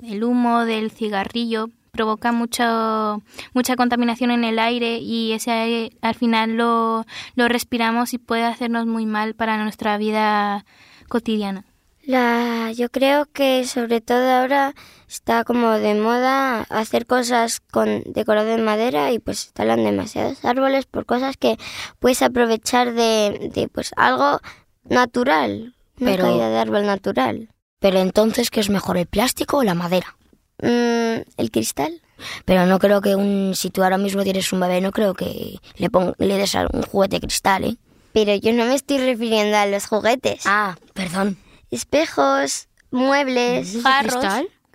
El 0.00 0.22
humo 0.22 0.64
del 0.64 0.92
cigarrillo 0.92 1.70
provoca 1.90 2.32
mucho, 2.32 3.22
mucha 3.54 3.76
contaminación 3.76 4.30
en 4.30 4.44
el 4.44 4.58
aire 4.58 4.98
y 4.98 5.32
ese 5.32 5.50
aire 5.50 5.90
al 6.02 6.14
final 6.14 6.56
lo, 6.56 7.04
lo 7.34 7.48
respiramos 7.48 8.14
y 8.14 8.18
puede 8.18 8.44
hacernos 8.44 8.86
muy 8.86 9.06
mal 9.06 9.34
para 9.34 9.56
nuestra 9.62 9.96
vida 9.98 10.64
cotidiana. 11.08 11.64
La, 12.02 12.72
yo 12.72 12.88
creo 12.88 13.26
que 13.26 13.64
sobre 13.66 14.00
todo 14.00 14.28
ahora 14.30 14.74
está 15.06 15.44
como 15.44 15.70
de 15.72 15.94
moda 15.94 16.62
hacer 16.70 17.06
cosas 17.06 17.60
con 17.60 18.02
decorado 18.06 18.50
en 18.52 18.64
madera 18.64 19.12
y 19.12 19.18
pues 19.18 19.52
talan 19.52 19.84
demasiados 19.84 20.42
árboles 20.44 20.86
por 20.86 21.04
cosas 21.04 21.36
que 21.36 21.56
puedes 21.98 22.22
aprovechar 22.22 22.94
de, 22.94 23.50
de 23.54 23.68
pues 23.68 23.92
algo 23.96 24.40
natural, 24.88 25.74
una 26.00 26.10
Pero- 26.10 26.24
caída 26.24 26.48
de 26.48 26.58
árbol 26.58 26.86
natural. 26.86 27.48
Pero 27.78 27.98
entonces, 27.98 28.50
¿qué 28.50 28.60
es 28.60 28.68
mejor, 28.68 28.98
el 28.98 29.06
plástico 29.06 29.58
o 29.58 29.62
la 29.62 29.74
madera? 29.74 30.16
Mm, 30.62 31.22
el 31.36 31.50
cristal. 31.50 32.00
Pero 32.44 32.66
no 32.66 32.78
creo 32.78 33.00
que 33.00 33.16
un, 33.16 33.52
si 33.54 33.70
tú 33.70 33.82
ahora 33.82 33.96
mismo 33.98 34.22
tienes 34.24 34.52
un 34.52 34.60
bebé, 34.60 34.80
no 34.80 34.92
creo 34.92 35.14
que 35.14 35.58
le, 35.76 35.88
pon- 35.90 36.14
le 36.18 36.36
des 36.36 36.54
un 36.54 36.82
juguete 36.82 37.16
de 37.16 37.20
cristal, 37.26 37.64
¿eh? 37.64 37.76
Pero 38.12 38.34
yo 38.34 38.52
no 38.52 38.64
me 38.66 38.74
estoy 38.74 38.98
refiriendo 38.98 39.56
a 39.56 39.66
los 39.66 39.86
juguetes. 39.86 40.42
Ah, 40.44 40.76
perdón. 40.92 41.38
Espejos, 41.70 42.68
muebles. 42.90 43.78
Jarros, 43.82 44.24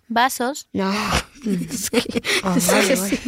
vasos. 0.08 0.68
No. 0.74 0.92
Vale, 1.46 2.96
vale. 2.96 3.20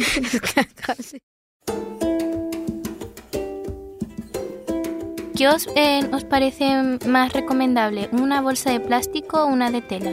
¿Qué 5.36 5.46
os, 5.48 5.68
eh, 5.76 6.00
os 6.12 6.24
parece 6.24 6.98
más 7.06 7.32
recomendable? 7.32 8.08
¿Una 8.12 8.40
bolsa 8.42 8.70
de 8.72 8.80
plástico 8.80 9.42
o 9.44 9.46
una 9.46 9.70
de 9.70 9.82
tela? 9.82 10.10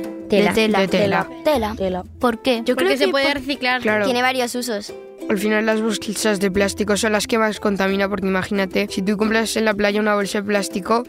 Tela. 0.54 0.80
De 0.82 0.88
tela. 0.88 1.28
Tela. 1.44 1.76
Tela. 1.78 2.04
¿Por 2.20 2.42
qué? 2.42 2.62
Yo 2.66 2.76
creo 2.76 2.90
que 2.90 2.98
se 2.98 3.08
puede 3.10 3.26
por- 3.26 3.36
reciclar. 3.36 3.82
Claro. 3.82 4.06
Tiene 4.06 4.22
varios 4.22 4.54
usos. 4.56 4.94
Al 5.30 5.38
final 5.40 5.66
las 5.66 5.82
bolsas 5.82 6.40
de 6.40 6.52
plástico 6.52 6.98
son 6.98 7.14
las 7.14 7.26
que 7.28 7.38
más 7.40 7.60
contamina 7.60 8.08
porque 8.08 8.28
imagínate, 8.28 8.88
si 8.90 9.02
tú 9.02 9.18
compras 9.18 9.56
en 9.58 9.66
la 9.66 9.74
playa 9.74 10.00
una 10.00 10.14
bolsa 10.14 10.42
de 10.42 10.48
plástico, 10.48 11.04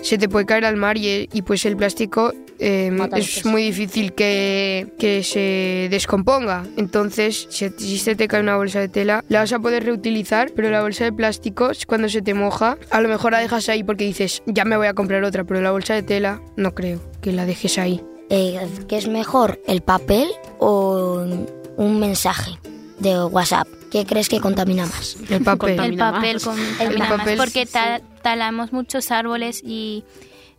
se 0.00 0.16
te 0.16 0.28
puede 0.28 0.46
caer 0.46 0.64
al 0.64 0.76
mar 0.76 0.96
y, 0.96 1.28
y 1.32 1.42
pues 1.42 1.66
el 1.66 1.76
plástico 1.76 2.32
eh, 2.60 2.90
Mata 2.90 3.18
es 3.18 3.44
muy 3.44 3.62
difícil 3.64 4.12
que, 4.14 4.86
que 4.98 5.22
se 5.22 5.88
descomponga. 5.90 6.64
Entonces, 6.76 7.46
si, 7.50 7.68
si 7.76 7.98
se 7.98 8.14
te 8.14 8.26
cae 8.26 8.40
una 8.40 8.56
bolsa 8.56 8.80
de 8.80 8.88
tela, 8.88 9.22
la 9.28 9.40
vas 9.40 9.52
a 9.52 9.58
poder 9.58 9.84
reutilizar, 9.84 10.50
pero 10.56 10.70
la 10.70 10.80
bolsa 10.82 11.04
de 11.04 11.12
plástico, 11.12 11.70
cuando 11.86 12.08
se 12.08 12.22
te 12.22 12.34
moja, 12.34 12.78
a 12.90 13.00
lo 13.00 13.08
mejor 13.08 13.32
la 13.32 13.40
dejas 13.40 13.68
ahí 13.68 13.82
porque 13.84 14.04
dices, 14.04 14.42
ya 14.46 14.64
me 14.64 14.76
voy 14.76 14.86
a 14.86 14.94
comprar 14.94 15.22
otra, 15.24 15.44
pero 15.44 15.60
la 15.60 15.72
bolsa 15.72 15.94
de 15.94 16.02
tela 16.04 16.40
no 16.56 16.74
creo 16.74 17.00
que 17.20 17.32
la 17.32 17.44
dejes 17.44 17.76
ahí. 17.78 18.00
Eh, 18.30 18.68
¿Qué 18.88 18.96
es 18.98 19.08
mejor, 19.08 19.60
el 19.66 19.80
papel 19.80 20.28
o 20.58 21.24
un 21.76 21.98
mensaje 22.00 22.58
de 22.98 23.24
WhatsApp? 23.24 23.66
¿Qué 23.90 24.04
crees 24.04 24.28
que 24.28 24.40
contamina 24.40 24.84
más? 24.86 25.16
El 25.30 25.42
papel. 25.42 25.80
El 25.80 25.96
papel 25.96 26.34
más. 26.34 26.44
contamina 26.44 27.08
más, 27.08 27.18
papel 27.18 27.36
porque 27.38 27.64
ta- 27.66 28.00
talamos 28.22 28.72
muchos 28.72 29.10
árboles 29.10 29.62
y 29.64 30.04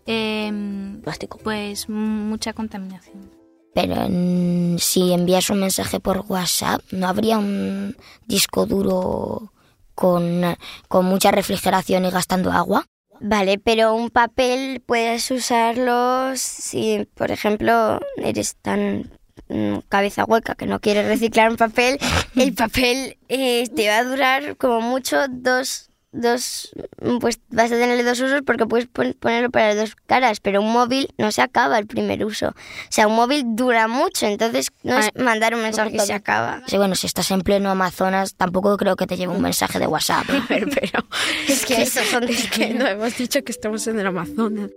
em, 0.08 1.00
Plástico. 1.02 1.38
pues 1.44 1.88
mucha 1.90 2.54
contaminación. 2.54 3.30
Pero 3.76 3.96
mm, 4.10 4.78
si 4.80 5.14
envías 5.14 5.52
un 5.52 5.60
mensaje 5.60 6.00
por 6.00 6.26
WhatsApp, 6.28 6.82
¿no 6.92 7.08
habría 7.08 7.38
un 7.38 7.96
disco 8.26 8.66
duro 8.66 9.54
con, 9.94 10.42
con 10.88 11.06
mucha 11.06 11.30
refrigeración 11.30 12.06
y 12.06 12.10
gastando 12.10 12.52
agua? 12.52 12.88
Vale, 13.22 13.60
pero 13.60 13.94
un 13.94 14.10
papel 14.10 14.82
puedes 14.86 15.30
usarlo 15.30 16.32
si, 16.36 17.06
por 17.16 17.32
ejemplo, 17.32 18.00
eres 18.18 18.56
tan 18.56 19.12
mm, 19.50 19.80
cabeza 19.90 20.24
hueca 20.24 20.56
que 20.56 20.66
no 20.66 20.80
quieres 20.80 21.06
reciclar 21.06 21.50
un 21.50 21.58
papel. 21.58 22.00
El 22.36 22.54
papel 22.54 23.18
eh, 23.28 23.68
te 23.76 23.90
va 23.90 23.98
a 23.98 24.04
durar 24.06 24.56
como 24.56 24.80
mucho 24.80 25.28
dos, 25.28 25.89
dos, 26.12 26.72
pues 27.20 27.40
vas 27.50 27.72
a 27.72 27.76
tenerle 27.76 28.04
dos 28.04 28.20
usos 28.20 28.42
porque 28.46 28.66
puedes 28.66 28.88
pon- 28.88 29.16
ponerlo 29.20 29.50
para 29.52 29.68
las 29.70 29.78
dos 29.78 29.96
caras, 30.08 30.40
pero 30.40 30.62
un 30.62 30.72
móvil 30.72 31.10
no 31.18 31.32
se 31.32 31.42
acaba 31.42 31.78
el 31.78 31.86
primer 31.88 32.26
uso. 32.26 32.48
O 32.50 32.54
sea, 32.90 33.08
un 33.08 33.16
móvil 33.16 33.44
dura 33.56 33.88
mucho, 33.88 34.26
entonces 34.26 34.70
no 34.84 34.98
es 34.98 35.10
mandar 35.16 35.54
un 35.56 35.62
mensaje 35.62 35.96
y 35.96 36.00
se 36.00 36.14
acaba. 36.14 36.62
Sí, 36.68 36.78
bueno, 36.78 36.96
si 36.96 37.06
estás 37.08 37.30
en 37.32 37.42
pleno 37.42 37.70
Amazonas, 37.70 38.36
tampoco 38.36 38.76
creo 38.78 38.96
que 38.96 39.06
te 39.08 39.18
lleve 39.18 39.34
un 39.34 39.42
mensaje 39.42 39.78
de 39.80 39.88
WhatsApp. 39.88 40.30
¿eh? 40.30 40.42
Pero, 40.48 40.68
pero 40.74 41.06
Es 41.48 41.66
que 41.66 41.82
eso 41.84 42.02
son 42.04 42.24
es 42.28 42.50
que 42.50 42.74
no 42.74 42.86
hemos 42.88 43.16
dicho 43.18 43.44
que 43.44 43.52
estamos 43.52 43.86
en 43.88 44.00
el 44.00 44.08
Amazonas. 44.08 44.72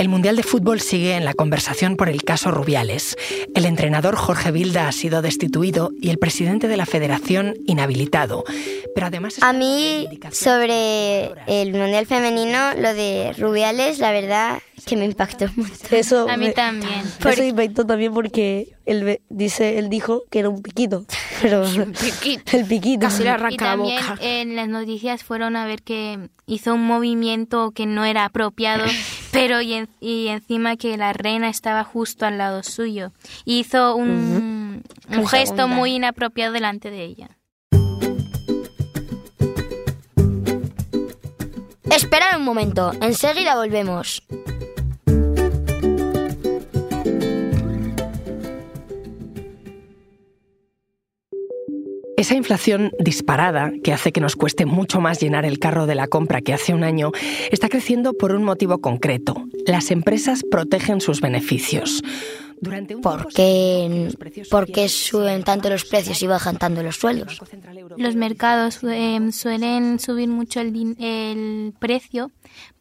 El 0.00 0.08
Mundial 0.08 0.34
de 0.36 0.42
Fútbol 0.42 0.80
sigue 0.80 1.14
en 1.14 1.26
la 1.26 1.34
conversación 1.34 1.96
por 1.96 2.08
el 2.08 2.22
caso 2.22 2.50
Rubiales. 2.50 3.18
El 3.54 3.66
entrenador 3.66 4.16
Jorge 4.16 4.50
Vilda 4.50 4.88
ha 4.88 4.92
sido 4.92 5.20
destituido 5.20 5.90
y 6.00 6.08
el 6.08 6.16
presidente 6.16 6.68
de 6.68 6.78
la 6.78 6.86
federación 6.86 7.58
inhabilitado. 7.66 8.44
Pero 8.94 9.08
además... 9.08 9.36
A 9.42 9.52
mí, 9.52 10.08
sobre 10.32 11.32
el 11.46 11.74
Mundial 11.74 12.06
Femenino, 12.06 12.72
lo 12.78 12.94
de 12.94 13.34
Rubiales, 13.36 13.98
la 13.98 14.10
verdad 14.10 14.62
que 14.84 14.96
me 14.96 15.04
impactó 15.04 15.46
mucho. 15.56 15.72
Eso 15.90 16.28
A 16.28 16.36
mí 16.36 16.46
me- 16.46 16.52
también. 16.52 17.02
Eso 17.24 17.42
inventó 17.42 17.84
también 17.86 18.12
porque 18.14 18.76
él 18.86 19.20
dice, 19.28 19.78
él 19.78 19.88
dijo 19.88 20.22
que 20.30 20.40
era 20.40 20.48
un 20.48 20.62
piquito, 20.62 21.04
pero 21.42 21.64
el 21.64 22.64
piquito. 22.66 23.00
Casi 23.00 23.22
le 23.22 23.28
Y 23.28 23.32
arranca 23.32 23.64
la 23.64 23.70
también 23.72 24.00
boca. 24.02 24.18
en 24.20 24.56
las 24.56 24.68
noticias 24.68 25.22
fueron 25.24 25.56
a 25.56 25.64
ver 25.66 25.82
que 25.82 26.28
hizo 26.46 26.74
un 26.74 26.84
movimiento 26.86 27.70
que 27.72 27.86
no 27.86 28.04
era 28.04 28.24
apropiado, 28.24 28.84
pero 29.32 29.60
y, 29.60 29.74
en- 29.74 29.88
y 30.00 30.28
encima 30.28 30.76
que 30.76 30.96
la 30.96 31.12
reina 31.12 31.48
estaba 31.48 31.84
justo 31.84 32.26
al 32.26 32.38
lado 32.38 32.62
suyo. 32.62 33.12
Y 33.44 33.60
hizo 33.60 33.94
un, 33.96 34.82
un 35.08 35.14
Con 35.14 35.26
gesto 35.28 35.56
segunda. 35.56 35.66
muy 35.76 35.94
inapropiado 35.94 36.52
delante 36.52 36.90
de 36.90 37.04
ella. 37.04 37.28
Esperad 41.90 42.38
un 42.38 42.44
momento, 42.44 42.92
enseguida 43.02 43.56
volvemos. 43.56 44.22
Esa 52.30 52.36
inflación 52.36 52.92
disparada, 53.00 53.72
que 53.82 53.92
hace 53.92 54.12
que 54.12 54.20
nos 54.20 54.36
cueste 54.36 54.64
mucho 54.64 55.00
más 55.00 55.18
llenar 55.18 55.44
el 55.44 55.58
carro 55.58 55.86
de 55.86 55.96
la 55.96 56.06
compra 56.06 56.40
que 56.40 56.52
hace 56.52 56.72
un 56.72 56.84
año, 56.84 57.10
está 57.50 57.68
creciendo 57.68 58.12
por 58.12 58.30
un 58.30 58.44
motivo 58.44 58.80
concreto. 58.80 59.48
Las 59.66 59.90
empresas 59.90 60.44
protegen 60.48 61.00
sus 61.00 61.20
beneficios. 61.20 62.04
Durante 62.60 62.94
un 62.94 63.00
¿Por 63.00 63.32
qué, 63.32 64.10
por 64.50 64.68
suben 64.88 65.42
tanto 65.44 65.70
los 65.70 65.84
precios 65.86 66.22
y 66.22 66.26
bajan 66.26 66.58
tanto 66.58 66.82
los 66.82 66.96
sueldos? 66.96 67.40
Los 67.96 68.16
mercados 68.16 68.80
eh, 68.84 69.18
suelen 69.32 69.98
subir 69.98 70.28
mucho 70.28 70.60
el, 70.60 71.72
precio 71.78 72.30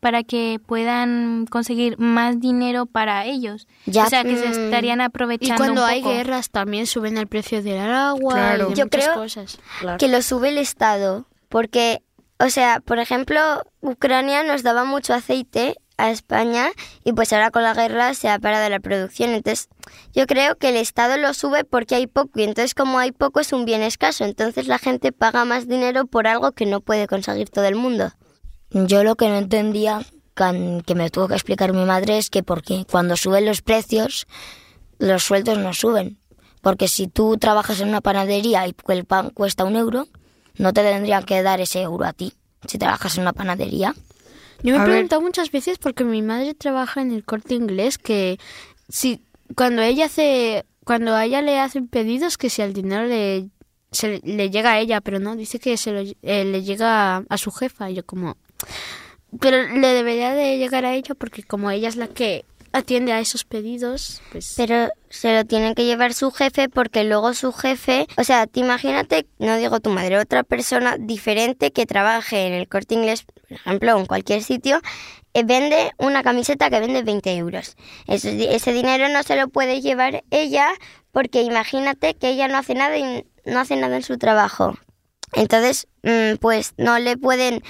para 0.01 0.23
que 0.23 0.59
puedan 0.65 1.45
conseguir 1.49 1.97
más 1.97 2.39
dinero 2.41 2.85
para 2.87 3.25
ellos. 3.25 3.67
Ya, 3.85 4.05
o 4.05 4.09
sea, 4.09 4.23
que 4.23 4.35
se 4.37 4.49
mm, 4.49 4.63
estarían 4.65 4.99
Y 4.99 5.03
aprovechando 5.03 5.55
cuando 5.63 5.83
un 5.83 5.89
hay 5.89 6.01
guerras 6.03 6.49
también 6.49 6.85
suben 6.85 7.17
el 7.17 7.27
precio 7.27 7.63
del 7.63 7.79
agua 7.79 8.33
Claro. 8.33 8.65
y 8.67 8.69
de 8.71 8.75
Yo 8.75 8.85
muchas 8.85 9.05
creo- 9.05 9.15
cosas. 9.15 9.59
que 9.97 10.07
lo 10.09 10.21
sube 10.21 10.49
el 10.49 10.57
Estado, 10.57 11.25
porque, 11.47 12.01
o 12.37 12.49
sea, 12.49 12.81
por 12.81 12.99
ejemplo, 12.99 13.63
Ucrania 13.81 14.43
nos 14.43 14.63
daba 14.63 14.83
mucho 14.83 15.13
aceite 15.13 15.75
a 15.99 16.11
España 16.11 16.71
y 17.03 17.13
pues 17.13 17.33
ahora 17.33 17.51
con 17.51 17.63
la 17.63 17.73
guerra 17.73 18.13
se 18.13 18.29
ha 18.29 18.39
parado 18.39 18.69
la 18.69 18.79
producción. 18.79 19.31
Entonces, 19.31 19.69
yo 20.13 20.25
creo 20.25 20.55
que 20.55 20.69
el 20.69 20.77
Estado 20.77 21.17
lo 21.17 21.33
sube 21.33 21.63
porque 21.63 21.95
hay 21.95 22.07
poco 22.07 22.39
y 22.39 22.43
entonces 22.43 22.73
como 22.73 22.97
hay 22.99 23.11
poco 23.11 23.39
es 23.39 23.53
un 23.53 23.65
bien 23.65 23.81
escaso. 23.81 24.23
Entonces 24.25 24.67
la 24.67 24.79
gente 24.79 25.11
paga 25.11 25.45
más 25.45 25.67
dinero 25.67 26.05
por 26.05 26.27
algo 26.27 26.53
que 26.53 26.65
no 26.65 26.81
puede 26.81 27.07
conseguir 27.07 27.49
todo 27.49 27.65
el 27.65 27.75
mundo. 27.75 28.11
Yo 28.71 29.03
lo 29.03 29.15
que 29.15 29.27
no 29.27 29.37
entendía, 29.37 30.01
que 30.35 30.95
me 30.95 31.09
tuvo 31.09 31.27
que 31.27 31.33
explicar 31.33 31.73
mi 31.73 31.85
madre, 31.85 32.17
es 32.17 32.29
que 32.29 32.43
porque 32.43 32.85
cuando 32.89 33.17
suben 33.17 33.45
los 33.45 33.61
precios, 33.61 34.27
los 34.97 35.23
sueldos 35.23 35.57
no 35.57 35.73
suben. 35.73 36.19
Porque 36.61 36.87
si 36.87 37.07
tú 37.07 37.37
trabajas 37.37 37.79
en 37.81 37.89
una 37.89 38.01
panadería 38.01 38.67
y 38.67 38.75
el 38.87 39.05
pan 39.05 39.31
cuesta 39.31 39.65
un 39.65 39.75
euro, 39.75 40.07
no 40.57 40.73
te 40.73 40.83
tendrían 40.83 41.23
que 41.23 41.41
dar 41.41 41.61
ese 41.61 41.81
euro 41.81 42.05
a 42.05 42.13
ti 42.13 42.33
si 42.67 42.77
trabajas 42.77 43.15
en 43.15 43.21
una 43.21 43.33
panadería. 43.33 43.95
Yo 44.63 44.71
me 44.71 44.77
he 44.77 44.79
ver. 44.79 44.89
preguntado 44.89 45.21
muchas 45.21 45.51
veces 45.51 45.77
porque 45.77 46.03
mi 46.03 46.21
madre 46.21 46.53
trabaja 46.53 47.01
en 47.01 47.11
el 47.11 47.23
corte 47.23 47.55
inglés 47.55 47.97
que 47.97 48.37
si 48.89 49.21
cuando 49.55 49.81
ella 49.81 50.05
hace 50.05 50.65
cuando 50.83 51.15
a 51.15 51.25
ella 51.25 51.41
le 51.41 51.59
hacen 51.59 51.87
pedidos 51.87 52.37
que 52.37 52.49
si 52.49 52.61
el 52.61 52.73
dinero 52.73 53.05
le 53.05 53.49
se 53.91 54.21
le 54.23 54.49
llega 54.51 54.73
a 54.73 54.79
ella, 54.79 55.01
pero 55.01 55.19
no, 55.19 55.35
dice 55.35 55.59
que 55.59 55.75
se 55.77 55.91
lo, 55.91 55.99
eh, 56.01 56.45
le 56.45 56.61
llega 56.63 57.17
a, 57.17 57.23
a 57.27 57.37
su 57.37 57.51
jefa 57.51 57.89
y 57.89 57.95
yo 57.95 58.05
como 58.05 58.37
pero 59.39 59.67
le 59.67 59.87
debería 59.89 60.33
de 60.33 60.57
llegar 60.57 60.85
a 60.85 60.93
ella 60.93 61.15
porque 61.15 61.43
como 61.43 61.71
ella 61.71 61.87
es 61.87 61.95
la 61.95 62.07
que 62.07 62.45
atiende 62.71 63.13
a 63.13 63.19
esos 63.19 63.43
pedidos, 63.43 64.21
pues 64.31 64.53
Pero 64.57 64.89
se 65.09 65.35
lo 65.35 65.45
tiene 65.45 65.75
que 65.75 65.85
llevar 65.85 66.13
su 66.13 66.31
jefe 66.31 66.69
porque 66.69 67.03
luego 67.03 67.33
su 67.33 67.51
jefe, 67.51 68.07
o 68.17 68.23
sea, 68.23 68.47
te 68.47 68.59
imagínate, 68.59 69.27
no 69.39 69.57
digo 69.57 69.79
tu 69.79 69.89
madre, 69.89 70.19
otra 70.19 70.43
persona 70.43 70.97
diferente 70.99 71.71
que 71.71 71.85
trabaje 71.85 72.47
en 72.47 72.53
el 72.53 72.67
corte 72.67 72.95
inglés, 72.95 73.23
por 73.23 73.51
ejemplo, 73.51 73.95
o 73.95 73.99
en 73.99 74.05
cualquier 74.05 74.43
sitio, 74.43 74.81
eh, 75.33 75.43
vende 75.43 75.91
una 75.97 76.23
camiseta 76.23 76.69
que 76.69 76.79
vende 76.79 77.03
20 77.03 77.35
euros. 77.35 77.75
Ese, 78.07 78.55
ese 78.55 78.73
dinero 78.73 79.09
no 79.09 79.23
se 79.23 79.35
lo 79.35 79.47
puede 79.47 79.81
llevar 79.81 80.23
ella 80.31 80.69
porque 81.11 81.41
imagínate 81.41 82.15
que 82.15 82.29
ella 82.29 82.47
no 82.47 82.57
hace 82.57 82.73
nada 82.73 82.97
y 82.97 83.25
no 83.45 83.59
hace 83.59 83.75
nada 83.75 83.95
en 83.95 84.03
su 84.03 84.17
trabajo. 84.17 84.77
Entonces, 85.33 85.87
mm, 86.03 86.37
pues 86.39 86.73
no 86.77 86.97
le 86.99 87.17
pueden 87.17 87.61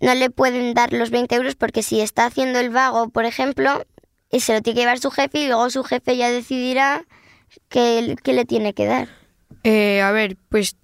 no 0.00 0.14
le 0.14 0.28
pueden 0.28 0.74
dar 0.74 0.92
los 0.92 1.10
20 1.10 1.34
euros 1.34 1.54
porque 1.54 1.82
si 1.82 2.00
está 2.00 2.26
haciendo 2.26 2.58
el 2.58 2.70
vago, 2.70 3.08
por 3.08 3.24
ejemplo, 3.24 3.84
y 4.34 4.40
se 4.40 4.52
lo 4.52 4.60
tiene 4.62 4.74
que 4.76 4.80
llevar 4.82 4.98
su 4.98 5.10
jefe 5.10 5.38
y 5.40 5.46
luego 5.46 5.70
su 5.70 5.84
jefe 5.84 6.16
ya 6.16 6.30
decidirá 6.30 7.04
qué, 7.68 8.16
qué 8.22 8.32
le 8.32 8.44
tiene 8.44 8.74
que 8.74 8.86
dar. 8.86 9.08
Eh, 9.62 10.02
a 10.02 10.10
ver, 10.12 10.36
pues 10.48 10.76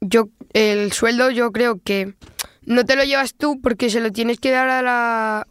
yo 0.00 0.28
el 0.52 0.92
sueldo 0.92 1.30
yo 1.30 1.50
creo 1.52 1.80
que 1.82 2.14
no 2.62 2.84
te 2.84 2.94
lo 2.96 3.04
llevas 3.04 3.34
tú 3.34 3.60
porque 3.60 3.90
se 3.90 4.00
lo 4.00 4.12
tienes 4.12 4.38
que 4.38 4.50
dar 4.50 4.68
a, 4.68 4.82
la- 4.82 5.46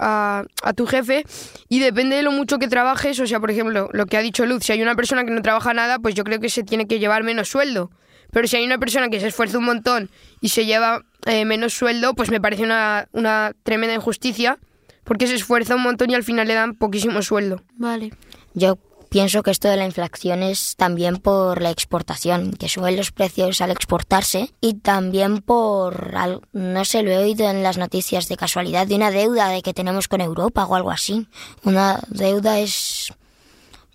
a, 0.63 0.73
tu 0.73 0.85
jefe 0.85 1.25
y 1.67 1.79
depende 1.79 2.15
de 2.15 2.21
lo 2.23 2.31
mucho 2.31 2.59
que 2.59 2.67
trabajes. 2.67 3.19
O 3.19 3.27
sea, 3.27 3.39
por 3.39 3.51
ejemplo, 3.51 3.89
lo 3.91 4.05
que 4.05 4.17
ha 4.17 4.21
dicho 4.21 4.45
Luz, 4.45 4.63
si 4.63 4.71
hay 4.71 4.81
una 4.81 4.95
persona 4.95 5.25
que 5.25 5.31
no 5.31 5.41
trabaja 5.41 5.73
nada, 5.73 5.99
pues 5.99 6.15
yo 6.15 6.23
creo 6.23 6.39
que 6.39 6.49
se 6.49 6.63
tiene 6.63 6.87
que 6.87 6.99
llevar 6.99 7.23
menos 7.23 7.49
sueldo. 7.49 7.91
Pero 8.31 8.47
si 8.47 8.57
hay 8.57 8.63
una 8.65 8.77
persona 8.77 9.09
que 9.09 9.19
se 9.19 9.27
esfuerza 9.27 9.57
un 9.57 9.65
montón 9.65 10.09
y 10.39 10.49
se 10.49 10.65
lleva 10.65 11.03
eh, 11.25 11.45
menos 11.45 11.73
sueldo, 11.73 12.13
pues 12.13 12.29
me 12.29 12.39
parece 12.39 12.61
una, 12.63 13.07
una 13.11 13.53
tremenda 13.63 13.95
injusticia 13.95 14.59
porque 15.03 15.27
se 15.27 15.35
esfuerza 15.35 15.75
un 15.75 15.83
montón 15.83 16.09
y 16.11 16.15
al 16.15 16.23
final 16.23 16.47
le 16.47 16.53
dan 16.55 16.75
poquísimo 16.75 17.21
sueldo. 17.21 17.61
vale. 17.75 18.11
Yo 18.53 18.77
pienso 19.09 19.41
que 19.41 19.51
esto 19.51 19.67
de 19.67 19.77
la 19.77 19.85
inflación 19.85 20.43
es 20.43 20.75
también 20.75 21.17
por 21.17 21.61
la 21.61 21.71
exportación, 21.71 22.51
que 22.53 22.69
suben 22.69 22.95
los 22.95 23.11
precios 23.11 23.59
al 23.61 23.71
exportarse 23.71 24.51
y 24.61 24.75
también 24.75 25.41
por, 25.41 26.15
al- 26.15 26.41
no 26.51 26.85
sé, 26.85 27.01
lo 27.03 27.11
he 27.11 27.17
oído 27.17 27.49
en 27.49 27.63
las 27.63 27.77
noticias 27.77 28.27
de 28.27 28.37
casualidad, 28.37 28.85
de 28.87 28.95
una 28.95 29.09
deuda 29.11 29.49
de 29.49 29.61
que 29.63 29.73
tenemos 29.73 30.07
con 30.07 30.21
Europa 30.21 30.65
o 30.65 30.75
algo 30.75 30.91
así. 30.91 31.27
Una 31.63 31.99
deuda 32.09 32.59
es 32.59 33.11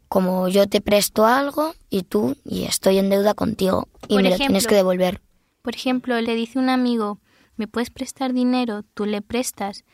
como 0.09 0.49
yo 0.49 0.69
te 0.69 0.81
presto 0.81 1.27
algo 1.27 1.75
y 1.91 2.03
tú 2.03 2.37
y 2.45 2.65
estoy 2.65 2.99
en 2.99 3.11
deuda 3.11 3.35
contigo 3.35 3.89
y 4.09 4.15
Por 4.15 4.23
me 4.23 4.31
lo 4.31 4.37
tienes 4.37 4.67
que 4.67 4.75
devolver. 4.77 5.21
Por 5.63 5.75
ejemplo, 5.75 6.21
le 6.21 6.35
dice 6.35 6.59
un 6.59 6.69
amigo, 6.69 7.19
¿me 7.57 7.67
puedes 7.67 7.91
prestar 7.91 8.33
dinero? 8.33 8.83
Tú 8.95 9.07
le 9.07 9.23
prestas, 9.23 9.85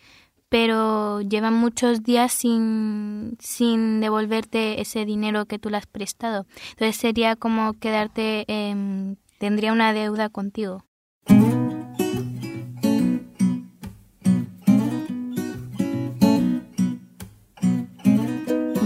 pero 0.51 1.23
llevan 1.23 1.55
muchos 1.55 2.03
días 2.03 2.33
sin, 2.33 3.37
sin 3.41 4.01
devolverte 4.01 4.81
ese 4.83 5.07
dinero 5.07 5.47
que 5.47 5.59
tú 5.59 5.71
le 5.71 5.79
has 5.79 5.87
prestado. 5.87 6.45
Entonces 6.73 6.97
sería 6.97 7.37
como 7.37 7.73
quedarte, 7.79 8.45
em, 8.49 9.17
tendría 9.39 9.73
una 9.73 9.93
deuda 9.95 10.29
contigo. 10.29 10.85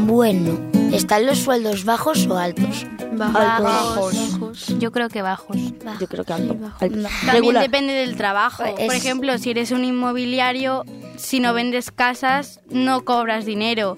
Bueno, 0.07 0.59
¿están 0.93 1.27
los 1.27 1.39
sueldos 1.39 1.85
bajos 1.85 2.27
o 2.27 2.37
altos? 2.39 2.87
Bajos. 3.13 4.67
Yo 4.79 4.93
creo 4.93 5.09
que 5.09 5.23
bajos. 5.23 5.57
Yo 6.01 6.09
creo 6.09 6.25
que 6.25 6.33
alto. 6.33 6.53
alto. 6.55 6.79
También 6.79 7.09
Regular. 7.33 7.63
depende 7.63 7.93
del 7.93 8.17
trabajo. 8.17 8.65
Es- 8.65 8.87
Por 8.87 8.95
ejemplo, 8.95 9.37
si 9.39 9.51
eres 9.51 9.71
un 9.71 9.85
inmobiliario, 9.85 10.85
si 11.17 11.41
no 11.41 11.53
vendes 11.55 11.91
casas, 11.91 12.61
no 12.71 13.05
cobras 13.05 13.45
dinero. 13.45 13.97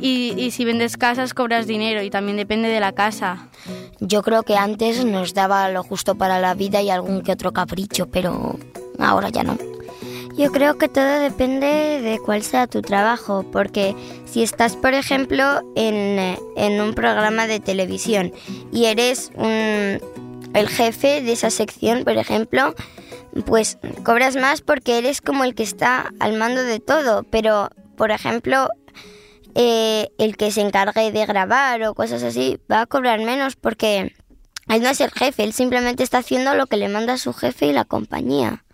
Y, 0.00 0.34
y 0.36 0.50
si 0.50 0.64
vendes 0.64 0.96
casas, 0.96 1.32
cobras 1.34 1.66
dinero. 1.66 2.02
Y 2.02 2.10
también 2.10 2.36
depende 2.36 2.68
de 2.68 2.80
la 2.80 2.92
casa. 2.92 3.48
Yo 4.00 4.22
creo 4.22 4.42
que 4.42 4.56
antes 4.56 5.04
nos 5.04 5.32
daba 5.34 5.68
lo 5.70 5.82
justo 5.84 6.16
para 6.16 6.40
la 6.40 6.54
vida 6.54 6.82
y 6.82 6.90
algún 6.90 7.22
que 7.22 7.32
otro 7.32 7.52
capricho, 7.52 8.06
pero 8.10 8.58
ahora 8.98 9.28
ya 9.28 9.44
no. 9.44 9.56
Yo 10.36 10.50
creo 10.50 10.78
que 10.78 10.88
todo 10.88 11.20
depende 11.20 12.00
de 12.00 12.18
cuál 12.24 12.42
sea 12.42 12.66
tu 12.66 12.80
trabajo, 12.80 13.44
porque 13.52 13.94
si 14.24 14.42
estás, 14.42 14.76
por 14.76 14.94
ejemplo, 14.94 15.44
en, 15.76 16.36
en 16.56 16.80
un 16.80 16.94
programa 16.94 17.46
de 17.46 17.60
televisión 17.60 18.32
y 18.72 18.86
eres 18.86 19.30
un- 19.36 20.00
el 20.54 20.68
jefe 20.68 21.20
de 21.22 21.32
esa 21.32 21.50
sección, 21.50 22.02
por 22.04 22.16
ejemplo, 22.16 22.74
pues 23.46 23.78
cobras 24.04 24.36
más 24.36 24.60
porque 24.60 24.98
eres 24.98 25.20
como 25.20 25.44
el 25.44 25.54
que 25.54 25.62
está 25.62 26.12
al 26.20 26.36
mando 26.36 26.62
de 26.62 26.80
todo, 26.80 27.24
pero, 27.24 27.70
por 27.96 28.10
ejemplo, 28.10 28.68
eh, 29.54 30.08
el 30.18 30.36
que 30.36 30.50
se 30.50 30.60
encargue 30.60 31.12
de 31.12 31.26
grabar 31.26 31.82
o 31.84 31.94
cosas 31.94 32.22
así 32.22 32.58
va 32.70 32.82
a 32.82 32.86
cobrar 32.86 33.20
menos 33.20 33.56
porque 33.56 34.14
él 34.68 34.82
no 34.82 34.88
es 34.88 35.00
el 35.00 35.10
jefe, 35.10 35.44
él 35.44 35.52
simplemente 35.52 36.02
está 36.02 36.18
haciendo 36.18 36.54
lo 36.54 36.66
que 36.66 36.76
le 36.76 36.88
manda 36.88 37.18
su 37.18 37.32
jefe 37.32 37.66
y 37.66 37.72
la 37.72 37.84
compañía. 37.84 38.64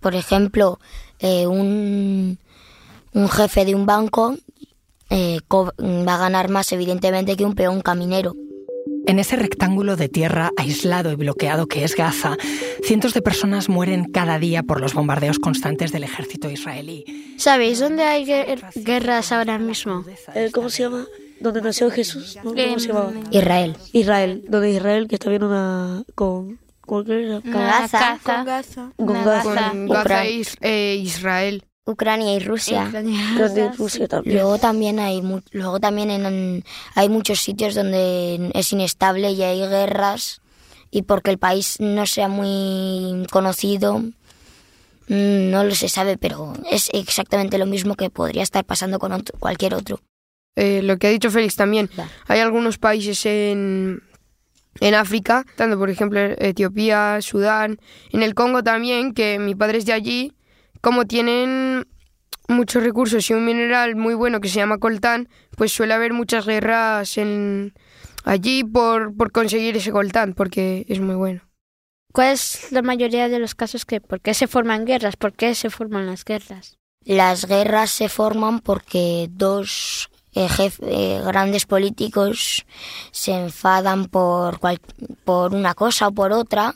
Por 0.00 0.14
ejemplo, 0.14 0.78
eh, 1.18 1.46
un, 1.46 2.38
un 3.12 3.28
jefe 3.28 3.64
de 3.64 3.74
un 3.74 3.86
banco 3.86 4.36
eh, 5.10 5.40
va 5.50 6.14
a 6.14 6.18
ganar 6.18 6.48
más 6.48 6.70
evidentemente 6.72 7.36
que 7.36 7.44
un 7.44 7.54
peón 7.54 7.80
caminero. 7.80 8.34
En 9.08 9.18
ese 9.18 9.36
rectángulo 9.36 9.96
de 9.96 10.08
tierra 10.10 10.50
aislado 10.58 11.10
y 11.10 11.14
bloqueado 11.16 11.66
que 11.66 11.82
es 11.82 11.96
Gaza, 11.96 12.36
cientos 12.84 13.14
de 13.14 13.22
personas 13.22 13.70
mueren 13.70 14.04
cada 14.12 14.38
día 14.38 14.62
por 14.62 14.80
los 14.82 14.92
bombardeos 14.92 15.38
constantes 15.38 15.92
del 15.92 16.04
ejército 16.04 16.50
israelí. 16.50 17.34
¿Sabéis 17.38 17.80
dónde 17.80 18.02
hay 18.04 18.26
guer- 18.26 18.60
guerras 18.74 19.32
ahora 19.32 19.58
mismo? 19.58 20.04
Eh, 20.34 20.50
¿Cómo 20.52 20.68
se 20.68 20.82
llama? 20.82 21.06
¿Dónde 21.40 21.62
nació 21.62 21.90
Jesús? 21.90 22.36
¿no? 22.44 22.52
¿Cómo 22.54 22.78
se 22.78 22.88
llamaba? 22.88 23.12
Israel. 23.30 23.76
Israel. 23.94 24.44
Donde 24.46 24.72
Israel 24.72 25.08
que 25.08 25.14
está 25.14 25.30
viendo 25.30 25.48
una... 25.48 26.04
con... 26.14 26.58
¿Con 26.82 27.04
Gaza, 27.04 28.18
Con 28.22 28.44
Gaza. 28.46 28.92
Con 28.96 29.06
Gaza. 29.14 29.24
Gaza. 29.24 29.70
Con 29.72 29.88
Gaza 29.88 30.00
Ucrania. 30.02 30.24
e 30.30 30.32
Is- 30.32 30.56
e 30.62 30.94
Israel. 31.02 31.62
Ucrania 31.90 32.34
y 32.34 32.38
Rusia. 32.40 32.84
También. 32.92 33.36
Luego 34.34 34.58
también 34.58 34.98
hay 35.00 35.22
mu- 35.22 35.40
luego 35.52 35.80
también 35.80 36.10
en- 36.10 36.64
hay 36.94 37.08
muchos 37.08 37.40
sitios 37.40 37.74
donde 37.74 38.50
es 38.54 38.72
inestable 38.72 39.30
y 39.32 39.42
hay 39.42 39.60
guerras 39.60 40.40
y 40.90 41.02
porque 41.02 41.30
el 41.30 41.38
país 41.38 41.76
no 41.80 42.06
sea 42.06 42.28
muy 42.28 43.26
conocido 43.30 43.98
mm, 45.08 45.50
no 45.50 45.64
lo 45.64 45.74
se 45.74 45.88
sabe, 45.88 46.16
pero 46.18 46.52
es 46.70 46.90
exactamente 46.92 47.58
lo 47.58 47.66
mismo 47.66 47.94
que 47.94 48.10
podría 48.10 48.42
estar 48.42 48.64
pasando 48.64 48.98
con 48.98 49.12
otro- 49.12 49.38
cualquier 49.38 49.74
otro. 49.74 50.00
Eh, 50.56 50.82
lo 50.82 50.98
que 50.98 51.06
ha 51.06 51.10
dicho 51.10 51.30
Félix 51.30 51.56
también, 51.56 51.88
hay 52.26 52.40
algunos 52.40 52.78
países 52.78 53.24
en, 53.26 54.02
en 54.80 54.94
África, 54.94 55.44
tanto 55.56 55.78
por 55.78 55.88
ejemplo 55.88 56.18
Etiopía, 56.20 57.18
Sudán, 57.22 57.78
en 58.12 58.22
el 58.22 58.34
Congo 58.34 58.62
también, 58.64 59.14
que 59.14 59.38
mi 59.38 59.54
padre 59.54 59.78
es 59.78 59.86
de 59.86 59.92
allí, 59.92 60.32
como 60.80 61.06
tienen 61.06 61.86
muchos 62.48 62.82
recursos 62.82 63.28
y 63.28 63.34
un 63.34 63.44
mineral 63.44 63.94
muy 63.96 64.14
bueno 64.14 64.40
que 64.40 64.48
se 64.48 64.56
llama 64.56 64.78
coltán, 64.78 65.28
pues 65.56 65.72
suele 65.72 65.94
haber 65.94 66.12
muchas 66.12 66.46
guerras 66.46 67.18
en, 67.18 67.74
allí 68.24 68.64
por, 68.64 69.14
por 69.16 69.32
conseguir 69.32 69.76
ese 69.76 69.92
coltán, 69.92 70.34
porque 70.34 70.86
es 70.88 71.00
muy 71.00 71.14
bueno. 71.14 71.42
¿Cuál 72.12 72.32
es 72.32 72.72
la 72.72 72.80
mayoría 72.82 73.28
de 73.28 73.38
los 73.38 73.54
casos 73.54 73.84
que 73.84 74.00
por 74.00 74.20
qué 74.20 74.32
se 74.32 74.46
forman 74.46 74.86
guerras? 74.86 75.16
¿Por 75.16 75.34
qué 75.34 75.54
se 75.54 75.68
forman 75.68 76.06
las 76.06 76.24
guerras? 76.24 76.78
Las 77.04 77.44
guerras 77.46 77.90
se 77.90 78.08
forman 78.08 78.60
porque 78.60 79.28
dos 79.30 80.10
eh, 80.34 80.48
jef- 80.48 80.82
eh, 80.82 81.20
grandes 81.24 81.66
políticos 81.66 82.64
se 83.12 83.32
enfadan 83.32 84.06
por, 84.06 84.58
cual- 84.58 84.80
por 85.24 85.54
una 85.54 85.74
cosa 85.74 86.08
o 86.08 86.12
por 86.12 86.32
otra, 86.32 86.74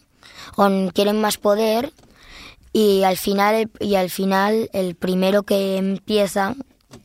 o 0.57 0.69
quieren 0.93 1.21
más 1.21 1.39
poder 1.39 1.93
y 2.73 3.03
al 3.05 3.17
final 3.17 3.71
y 3.81 3.95
al 3.97 4.11
final 4.11 4.71
el 4.73 4.95
primero 4.95 5.43
que 5.43 5.77
empieza 5.77 6.55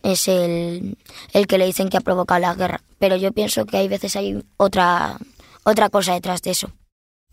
es 0.03 0.27
el, 0.27 0.97
el 1.34 1.47
que 1.47 1.58
le 1.58 1.65
dicen 1.65 1.89
que 1.89 1.97
ha 1.97 2.01
provocado 2.01 2.41
la 2.41 2.56
guerra. 2.56 2.82
Pero 2.99 3.15
yo 3.15 3.32
pienso 3.32 3.65
que 3.65 3.77
hay 3.77 3.88
veces 3.88 4.15
hay 4.15 4.43
otra 4.58 5.17
otra 5.63 5.89
cosa 5.89 6.13
detrás 6.13 6.41
de 6.41 6.51
eso. 6.51 6.71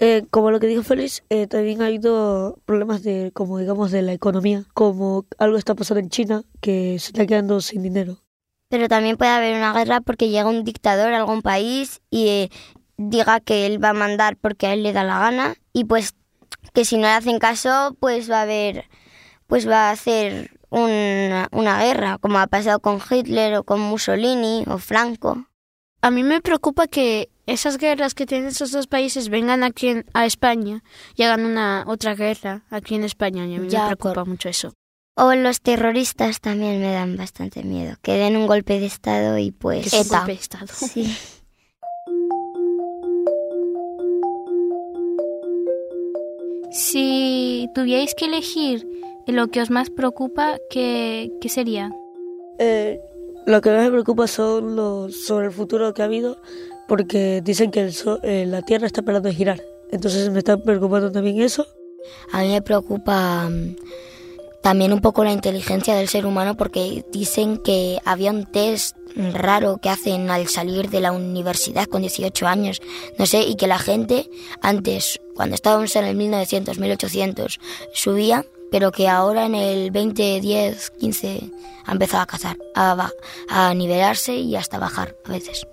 Eh, 0.00 0.24
como 0.30 0.50
lo 0.50 0.58
que 0.58 0.66
dijo 0.66 0.82
Félix, 0.82 1.22
eh, 1.30 1.46
también 1.46 1.80
ha 1.80 1.86
habido 1.86 2.58
problemas 2.64 3.04
de, 3.04 3.30
como 3.32 3.58
digamos, 3.58 3.92
de 3.92 4.02
la 4.02 4.12
economía, 4.12 4.64
como 4.74 5.24
algo 5.38 5.56
está 5.56 5.76
pasando 5.76 6.00
en 6.00 6.10
China, 6.10 6.42
que 6.60 6.98
se 6.98 7.08
está 7.08 7.26
quedando 7.26 7.60
sin 7.60 7.82
dinero. 7.82 8.18
Pero 8.68 8.88
también 8.88 9.16
puede 9.16 9.30
haber 9.30 9.56
una 9.56 9.72
guerra 9.72 10.00
porque 10.00 10.30
llega 10.30 10.48
un 10.48 10.64
dictador 10.64 11.14
a 11.14 11.18
algún 11.18 11.42
país 11.42 12.00
y, 12.10 12.50
diga 12.96 13.40
que 13.40 13.66
él 13.66 13.82
va 13.82 13.90
a 13.90 13.94
mandar 13.94 14.36
porque 14.36 14.66
a 14.66 14.72
él 14.72 14.82
le 14.82 14.92
da 14.92 15.04
la 15.04 15.18
gana 15.18 15.56
y 15.72 15.84
pues 15.84 16.14
que 16.72 16.84
si 16.84 16.96
no 16.96 17.02
le 17.02 17.08
hacen 17.14 17.38
caso, 17.38 17.96
pues 18.00 18.30
va 18.30 18.38
a 18.38 18.42
haber, 18.42 18.88
pues 19.46 19.68
va 19.68 19.88
a 19.88 19.92
hacer 19.92 20.50
una, 20.70 21.48
una 21.52 21.80
guerra, 21.82 22.18
como 22.18 22.38
ha 22.38 22.46
pasado 22.46 22.80
con 22.80 23.00
Hitler 23.08 23.54
o 23.56 23.64
con 23.64 23.80
Mussolini 23.80 24.64
o 24.66 24.78
Franco. 24.78 25.46
A 26.00 26.10
mí 26.10 26.22
me 26.22 26.40
preocupa 26.40 26.86
que 26.86 27.30
esas 27.46 27.78
guerras 27.78 28.14
que 28.14 28.26
tienen 28.26 28.48
esos 28.48 28.72
dos 28.72 28.86
países 28.86 29.28
vengan 29.28 29.62
aquí 29.62 29.88
en- 29.88 30.06
a 30.14 30.26
España 30.26 30.82
y 31.14 31.22
hagan 31.22 31.44
una 31.44 31.84
otra 31.86 32.14
guerra 32.14 32.62
aquí 32.70 32.94
en 32.94 33.04
España. 33.04 33.46
Y 33.46 33.54
a 33.54 33.58
mí 33.58 33.68
Ya, 33.68 33.88
me 33.88 33.96
preocupa 33.96 34.24
mucho 34.24 34.48
eso. 34.48 34.72
O 35.16 35.32
los 35.34 35.60
terroristas 35.60 36.40
también 36.40 36.80
me 36.80 36.90
dan 36.92 37.16
bastante 37.16 37.62
miedo, 37.62 37.94
que 38.02 38.14
den 38.14 38.36
un 38.36 38.46
golpe 38.48 38.80
de 38.80 38.86
estado 38.86 39.38
y 39.38 39.52
pues... 39.52 39.92
Un 39.92 40.08
golpe 40.08 40.32
de 40.32 40.38
estado. 40.40 40.66
Sí. 40.66 41.16
Si 46.74 47.68
tuvierais 47.72 48.14
que 48.16 48.24
elegir 48.24 48.84
lo 49.28 49.46
que 49.46 49.60
os 49.62 49.70
más 49.70 49.90
preocupa, 49.90 50.58
¿qué, 50.70 51.30
qué 51.40 51.48
sería? 51.48 51.92
Eh, 52.58 52.98
lo 53.46 53.60
que 53.60 53.70
más 53.70 53.84
me 53.84 53.90
preocupa 53.92 54.26
son 54.26 54.74
los 54.74 55.24
sobre 55.24 55.46
el 55.46 55.52
futuro 55.52 55.94
que 55.94 56.02
ha 56.02 56.06
habido, 56.06 56.36
porque 56.88 57.40
dicen 57.44 57.70
que 57.70 57.80
el 57.80 57.92
sol- 57.92 58.18
eh, 58.24 58.44
la 58.44 58.62
Tierra 58.62 58.88
está 58.88 59.02
parando 59.02 59.28
de 59.28 59.36
girar. 59.36 59.62
Entonces 59.92 60.28
me 60.30 60.38
está 60.38 60.56
preocupando 60.56 61.12
también 61.12 61.40
eso. 61.40 61.64
A 62.32 62.42
mí 62.42 62.48
me 62.48 62.60
preocupa 62.60 63.48
mm, 63.48 63.76
también 64.64 64.94
un 64.94 65.02
poco 65.02 65.24
la 65.24 65.32
inteligencia 65.32 65.94
del 65.94 66.08
ser 66.08 66.24
humano 66.24 66.56
porque 66.56 67.04
dicen 67.12 67.58
que 67.58 68.00
había 68.06 68.30
un 68.30 68.46
test 68.46 68.96
raro 69.14 69.76
que 69.76 69.90
hacen 69.90 70.30
al 70.30 70.48
salir 70.48 70.88
de 70.88 71.02
la 71.02 71.12
universidad 71.12 71.84
con 71.84 72.00
18 72.00 72.46
años, 72.46 72.80
no 73.18 73.26
sé, 73.26 73.42
y 73.42 73.56
que 73.56 73.66
la 73.66 73.78
gente 73.78 74.30
antes, 74.62 75.20
cuando 75.34 75.54
estábamos 75.54 75.94
en 75.96 76.06
el 76.06 76.16
1900, 76.16 76.78
1800, 76.78 77.60
subía, 77.92 78.46
pero 78.72 78.90
que 78.90 79.06
ahora 79.06 79.44
en 79.44 79.54
el 79.54 79.90
20, 79.90 80.40
10, 80.40 80.92
15 80.98 81.40
ha 81.84 81.92
empezado 81.92 82.22
a 82.22 82.26
cazar, 82.26 82.56
a, 82.74 83.10
a 83.50 83.74
nivelarse 83.74 84.34
y 84.34 84.56
hasta 84.56 84.78
bajar 84.78 85.14
a 85.26 85.32
veces. 85.32 85.66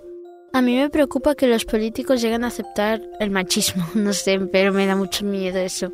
A 0.52 0.60
mí 0.60 0.76
me 0.76 0.90
preocupa 0.90 1.34
que 1.34 1.46
los 1.46 1.64
políticos 1.64 2.20
lleguen 2.20 2.44
a 2.44 2.48
aceptar 2.48 3.00
el 3.20 3.30
machismo. 3.30 3.88
No 3.94 4.12
sé, 4.12 4.38
pero 4.38 4.70
me 4.74 4.84
da 4.84 4.96
mucho 4.96 5.24
miedo 5.24 5.58
eso. 5.58 5.90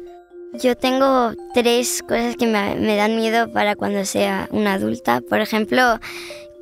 Yo 0.55 0.77
tengo 0.77 1.33
tres 1.53 2.03
cosas 2.03 2.37
que 2.37 2.47
me, 2.47 2.97
dan 2.97 3.17
miedo 3.17 3.53
para 3.53 3.77
cuando 3.77 4.05
sea 4.05 4.49
una 4.51 4.75
adulta. 4.75 5.21
Por 5.21 5.41
ejemplo, 5.41 6.01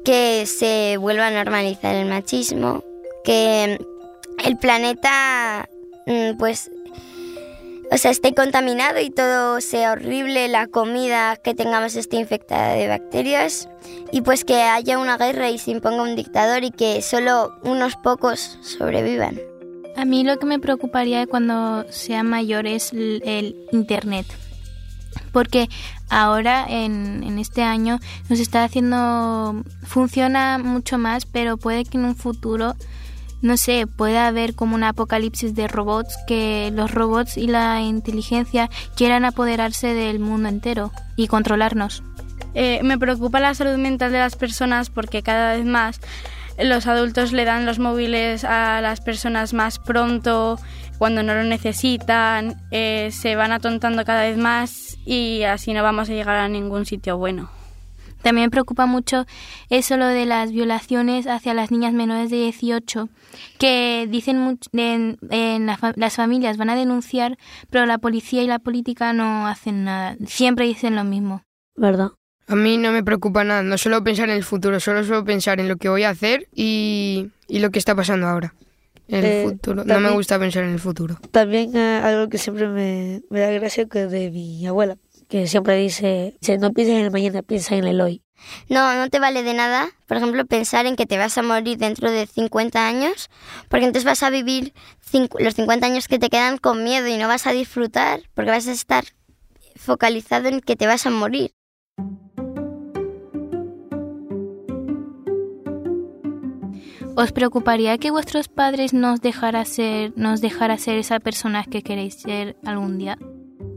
que 0.05 0.45
se 0.47 0.97
vuelva 0.99 1.29
a 1.29 1.31
normalizar 1.31 1.95
el 1.95 2.07
machismo, 2.07 2.83
que 3.25 3.79
el 4.45 4.57
planeta, 4.59 5.69
mm, 6.07 6.37
pues, 6.37 6.71
o 7.93 7.97
sea, 7.97 8.11
esté 8.11 8.35
contaminado 8.35 8.99
y 9.01 9.11
todo 9.11 9.61
sea 9.61 9.93
horrible, 9.93 10.49
la 10.49 10.67
comida 10.67 11.37
que 11.37 11.55
tengamos 11.55 11.95
esté 11.95 12.17
infectada 12.17 12.73
de 12.73 12.89
bacterias 12.89 13.69
y 14.11 14.23
pues 14.23 14.45
que 14.45 14.63
haya 14.63 14.99
una 14.99 15.17
guerra 15.17 15.51
y 15.51 15.59
se 15.59 15.71
imponga 15.71 16.03
un 16.03 16.17
dictador 16.17 16.65
y 16.65 16.73
que 16.73 17.03
solo 17.03 17.55
unos 17.63 17.95
pocos 17.97 18.59
sobrevivan. 18.63 19.56
A 19.97 20.05
mí 20.05 20.25
lo 20.25 20.39
que 20.39 20.45
me 20.47 20.59
preocuparía 20.59 21.27
cuando 21.27 21.87
sea 21.91 22.23
mayor 22.23 22.67
es 22.67 22.93
el, 22.93 23.57
Internet. 23.73 24.27
Porque 25.33 25.69
ahora, 26.11 26.67
en, 26.69 27.23
en 27.23 27.39
este 27.39 27.63
año, 27.63 27.99
nos 28.29 28.39
está 28.39 28.65
haciendo... 28.65 29.63
Funciona 29.83 30.59
mucho 30.59 30.99
más, 30.99 31.25
pero 31.25 31.57
puede 31.57 31.85
que 31.85 31.97
en 31.97 32.05
un 32.05 32.15
futuro, 32.15 32.75
no 33.41 33.57
sé, 33.57 33.87
pueda 33.87 34.27
haber 34.27 34.55
como 34.55 34.75
un 34.75 34.85
apocalipsis 34.85 35.55
de 35.55 35.67
robots, 35.67 36.15
que 36.27 36.71
los 36.75 36.93
robots 36.93 37.39
y 37.39 37.47
la 37.47 37.81
inteligencia 37.81 38.69
quieran 38.97 39.25
apoderarse 39.25 39.95
del 39.95 40.19
mundo 40.19 40.51
entero 40.51 40.93
y 41.17 41.27
controlarnos. 41.29 42.03
Eh, 42.53 42.81
me 42.83 42.99
preocupa 42.99 43.41
la 43.41 43.55
salud 43.55 43.77
mental 43.77 44.13
de 44.13 44.19
las 44.19 44.37
personas 44.37 44.89
porque 44.89 45.23
cada 45.23 45.57
vez 45.57 45.65
más 45.65 46.01
los 46.59 46.87
adultos 46.87 47.33
le 47.33 47.45
dan 47.45 47.67
los 47.67 47.79
móviles 47.79 48.45
a 48.45 48.81
las 48.81 49.01
personas 49.01 49.53
más 49.55 49.79
pronto, 49.79 50.59
cuando 50.99 51.23
no 51.23 51.35
lo 51.35 51.45
necesitan, 51.45 52.63
eh, 52.71 53.11
se 53.13 53.37
van 53.37 53.53
atontando 53.53 54.05
cada 54.05 54.23
vez 54.23 54.39
más 54.39 54.97
y 55.05 55.43
así 55.43 55.73
no 55.73 55.83
vamos 55.83 56.09
a 56.09 56.13
llegar 56.15 56.37
a 56.37 56.49
ningún 56.49 56.87
sitio 56.87 57.19
bueno. 57.19 57.51
También 58.23 58.47
me 58.47 58.51
preocupa 58.51 58.87
mucho 58.87 59.25
eso 59.69 59.97
lo 59.97 60.07
de 60.07 60.25
las 60.27 60.51
violaciones 60.51 61.27
hacia 61.29 61.55
las 61.55 61.71
niñas 61.71 61.93
menores 61.93 62.29
de 62.31 62.37
18, 62.39 63.09
que 63.59 64.09
dicen 64.11 64.59
en, 64.73 65.19
en 65.31 65.67
la 65.67 65.77
fa- 65.77 65.93
las 65.95 66.17
familias 66.17 66.57
van 66.57 66.71
a 66.71 66.75
denunciar, 66.75 67.37
pero 67.71 67.87
la 67.87 67.99
policía 67.99 68.43
y 68.43 68.47
la 68.49 68.59
política 68.59 69.13
no 69.13 69.47
hacen 69.47 69.85
nada. 69.85 70.17
Siempre 70.27 70.65
dicen 70.67 70.97
lo 70.97 71.05
mismo. 71.05 71.43
¿Verdad? 71.77 72.09
A 72.49 72.55
mí 72.55 72.77
no 72.79 72.93
me 72.93 73.03
preocupa 73.03 73.43
nada, 73.45 73.63
no 73.63 73.77
suelo 73.77 74.03
pensar 74.05 74.29
en 74.31 74.37
el 74.37 74.45
futuro, 74.45 74.79
solo 74.81 75.03
suelo 75.05 75.25
pensar 75.25 75.59
en 75.61 75.69
lo 75.69 75.77
que 75.77 75.89
voy 75.89 76.05
a 76.05 76.11
hacer 76.11 76.49
y, 76.55 77.31
y 77.49 77.59
lo 77.59 77.71
que 77.71 77.79
está 77.79 77.95
pasando 77.95 78.27
ahora. 78.29 78.55
El 79.09 79.25
Eh, 79.25 79.43
futuro. 79.45 79.85
No 79.85 80.01
me 80.01 80.11
gusta 80.11 80.39
pensar 80.39 80.65
en 80.65 80.71
el 80.71 80.81
futuro. 80.81 81.19
También 81.31 81.77
eh, 81.77 82.01
algo 82.03 82.29
que 82.29 82.39
siempre 82.39 82.69
me, 82.69 83.23
me 83.31 83.41
da 83.41 83.51
gracia 83.51 83.87
que 83.87 84.07
de 84.07 84.31
mi 84.31 84.67
abuela, 84.67 84.97
que 85.29 85.47
siempre 85.49 85.77
dice, 85.77 86.37
dice, 86.41 86.59
no 86.59 86.73
pienses 86.73 86.97
en 86.99 87.05
el 87.07 87.11
mañana, 87.11 87.43
piensa 87.43 87.75
en 87.77 87.85
el 87.85 88.01
hoy. 88.01 88.23
No, 88.69 88.95
no 88.97 89.09
te 89.09 89.19
vale 89.19 89.43
de 89.43 89.55
nada, 89.55 89.89
por 90.07 90.17
ejemplo, 90.19 90.45
pensar 90.45 90.87
en 90.87 90.95
que 90.95 91.07
te 91.07 91.19
vas 91.19 91.39
a 91.39 91.43
morir 91.43 91.79
dentro 91.79 92.11
de 92.11 92.27
50 92.27 92.87
años, 92.87 93.29
porque 93.69 93.87
entonces 93.87 94.05
vas 94.05 94.23
a 94.23 94.31
vivir 94.31 94.73
los 95.39 95.55
50 95.55 95.87
años 95.87 96.07
que 96.07 96.19
te 96.19 96.29
quedan 96.29 96.59
con 96.59 96.85
miedo 96.85 97.09
y 97.09 97.17
no 97.17 97.29
vas 97.29 97.47
a 97.47 97.53
disfrutar, 97.53 98.21
porque 98.35 98.51
vas 98.51 98.67
a 98.69 98.73
estar 98.73 99.05
focalizado 99.75 100.49
en 100.49 100.61
que 100.61 100.77
te 100.77 100.87
vas 100.87 101.07
a 101.07 101.11
morir. 101.11 101.53
¿Os 107.17 107.33
preocuparía 107.33 107.97
que 107.99 108.11
vuestros 108.11 108.49
padres 108.49 108.93
nos 108.93 109.21
dejara 109.23 109.65
ser, 109.65 110.13
nos 110.17 110.41
dejara 110.41 110.77
ser 110.77 110.99
esa 110.99 111.19
persona 111.19 111.65
que 111.65 111.83
queréis 111.83 112.15
ser 112.15 112.57
algún 112.65 112.99
día? 112.99 113.19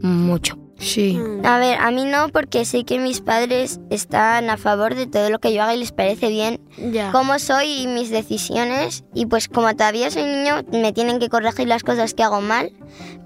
Mucho. 0.02 0.58
Sí. 0.78 1.18
A 1.44 1.58
ver, 1.58 1.78
a 1.78 1.90
mí 1.90 2.04
no, 2.06 2.28
porque 2.30 2.64
sé 2.64 2.84
que 2.84 2.98
mis 2.98 3.20
padres 3.20 3.80
están 3.90 4.48
a 4.48 4.56
favor 4.56 4.94
de 4.94 5.06
todo 5.06 5.28
lo 5.30 5.38
que 5.38 5.52
yo 5.52 5.62
haga 5.62 5.74
y 5.74 5.78
les 5.78 5.92
parece 5.92 6.28
bien 6.28 6.60
Ya. 6.90 7.12
cómo 7.12 7.38
soy 7.38 7.82
y 7.82 7.86
mis 7.86 8.10
decisiones. 8.10 9.04
Y 9.14 9.26
pues 9.26 9.48
como 9.48 9.74
todavía 9.74 10.10
soy 10.10 10.24
niño, 10.24 10.62
me 10.72 10.92
tienen 10.92 11.18
que 11.18 11.28
corregir 11.28 11.68
las 11.68 11.82
cosas 11.82 12.14
que 12.14 12.22
hago 12.22 12.40
mal. 12.40 12.72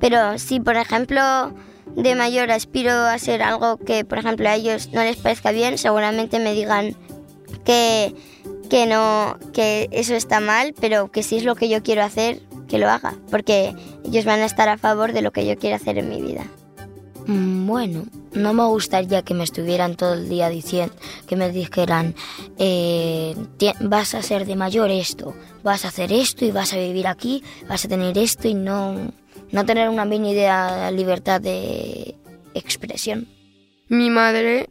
Pero 0.01 0.39
si, 0.39 0.59
por 0.59 0.77
ejemplo, 0.77 1.21
de 1.97 2.15
mayor 2.17 2.51
aspiro 2.51 2.93
a 2.93 3.19
ser 3.19 3.43
algo 3.43 3.77
que, 3.79 4.05
por 4.05 4.19
ejemplo, 4.19 4.49
a 4.49 4.55
ellos 4.57 4.91
no 4.93 5.03
les 5.03 5.17
parezca 5.17 5.53
bien, 5.53 5.79
seguramente 5.79 6.41
me 6.41 6.55
digan 6.55 6.97
que, 7.65 8.15
que 8.71 8.87
no, 8.87 9.39
que 9.53 9.89
eso 9.93 10.15
está 10.15 10.41
mal, 10.41 10.75
pero 10.81 11.11
que 11.11 11.23
si 11.23 11.37
es 11.37 11.45
lo 11.45 11.55
que 11.55 11.69
yo 11.69 11.83
quiero 11.83 12.03
hacer, 12.03 12.41
que 12.69 12.79
lo 12.79 12.89
haga. 12.89 13.15
Porque 13.31 13.75
ellos 14.05 14.25
van 14.25 14.41
a 14.41 14.47
estar 14.47 14.69
a 14.69 14.79
favor 14.79 15.13
de 15.13 15.23
lo 15.23 15.33
que 15.33 15.47
yo 15.47 15.57
quiero 15.59 15.77
hacer 15.77 15.99
en 15.99 16.09
mi 16.09 16.21
vida. 16.23 16.45
Mm, 17.27 17.67
Bueno, 17.67 18.05
no 18.33 18.53
me 18.53 18.65
gustaría 18.67 19.23
que 19.23 19.33
me 19.35 19.45
estuvieran 19.45 19.97
todo 19.97 20.15
el 20.15 20.29
día 20.29 20.49
diciendo, 20.49 20.95
que 21.27 21.37
me 21.37 21.51
dijeran, 21.51 22.15
eh, 22.59 23.35
"Ti- 23.57 23.73
vas 23.81 24.15
a 24.15 24.23
ser 24.23 24.45
de 24.47 24.57
mayor 24.57 24.91
esto, 24.91 25.35
vas 25.63 25.85
a 25.85 25.89
hacer 25.89 26.13
esto 26.13 26.45
y 26.45 26.51
vas 26.51 26.73
a 26.75 26.77
vivir 26.79 27.07
aquí, 27.07 27.43
vas 27.69 27.85
a 27.85 27.89
tener 27.89 28.17
esto 28.19 28.49
y 28.49 28.55
no, 28.55 29.13
no 29.53 29.65
tener 29.65 29.89
una 29.89 30.05
mini 30.05 30.33
idea 30.33 30.91
libertad 30.91 31.41
de 31.41 32.15
expresión. 32.55 33.27
Mi 33.89 34.11
madre 34.11 34.69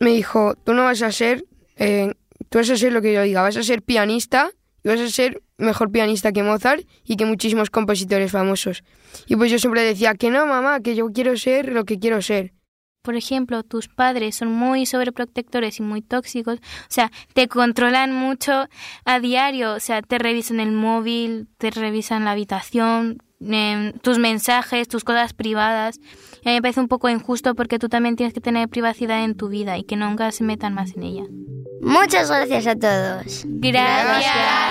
me 0.00 0.10
dijo, 0.10 0.54
tú 0.64 0.72
no 0.74 0.84
vas 0.84 1.02
a 1.02 1.12
ser, 1.12 1.44
eh, 1.76 2.14
tú 2.52 2.58
vas 2.58 2.68
a 2.68 2.76
ser 2.76 2.92
lo 2.92 3.00
que 3.00 3.14
yo 3.14 3.22
diga, 3.22 3.40
vas 3.40 3.56
a 3.56 3.62
ser 3.62 3.80
pianista 3.80 4.50
y 4.84 4.88
vas 4.88 5.00
a 5.00 5.08
ser 5.08 5.42
mejor 5.56 5.90
pianista 5.90 6.32
que 6.32 6.42
Mozart 6.42 6.84
y 7.02 7.16
que 7.16 7.24
muchísimos 7.24 7.70
compositores 7.70 8.30
famosos. 8.30 8.84
Y 9.26 9.36
pues 9.36 9.50
yo 9.50 9.58
siempre 9.58 9.82
decía 9.82 10.14
que 10.14 10.30
no, 10.30 10.46
mamá, 10.46 10.80
que 10.80 10.94
yo 10.94 11.10
quiero 11.12 11.34
ser 11.38 11.72
lo 11.72 11.84
que 11.84 11.98
quiero 11.98 12.20
ser. 12.20 12.52
Por 13.00 13.16
ejemplo, 13.16 13.62
tus 13.62 13.88
padres 13.88 14.36
son 14.36 14.52
muy 14.52 14.84
sobreprotectores 14.84 15.80
y 15.80 15.82
muy 15.82 16.02
tóxicos, 16.02 16.58
o 16.58 16.86
sea, 16.88 17.10
te 17.32 17.48
controlan 17.48 18.12
mucho 18.12 18.68
a 19.06 19.18
diario, 19.18 19.72
o 19.72 19.80
sea, 19.80 20.02
te 20.02 20.18
revisan 20.18 20.60
el 20.60 20.72
móvil, 20.72 21.48
te 21.56 21.70
revisan 21.70 22.26
la 22.26 22.32
habitación, 22.32 23.22
tus 24.02 24.18
mensajes, 24.18 24.88
tus 24.88 25.04
cosas 25.04 25.32
privadas. 25.32 26.00
Y 26.42 26.48
a 26.48 26.52
mí 26.52 26.56
me 26.56 26.62
parece 26.62 26.80
un 26.80 26.88
poco 26.88 27.08
injusto 27.08 27.54
porque 27.54 27.78
tú 27.78 27.88
también 27.88 28.16
tienes 28.16 28.34
que 28.34 28.40
tener 28.40 28.68
privacidad 28.68 29.24
en 29.24 29.36
tu 29.36 29.48
vida 29.48 29.78
y 29.78 29.84
que 29.84 29.96
nunca 29.96 30.30
se 30.32 30.44
metan 30.44 30.74
más 30.74 30.96
en 30.96 31.02
ella. 31.02 31.24
Muchas 31.80 32.30
gracias 32.30 32.66
a 32.66 32.76
todos. 32.76 33.44
Gracias. 33.46 34.62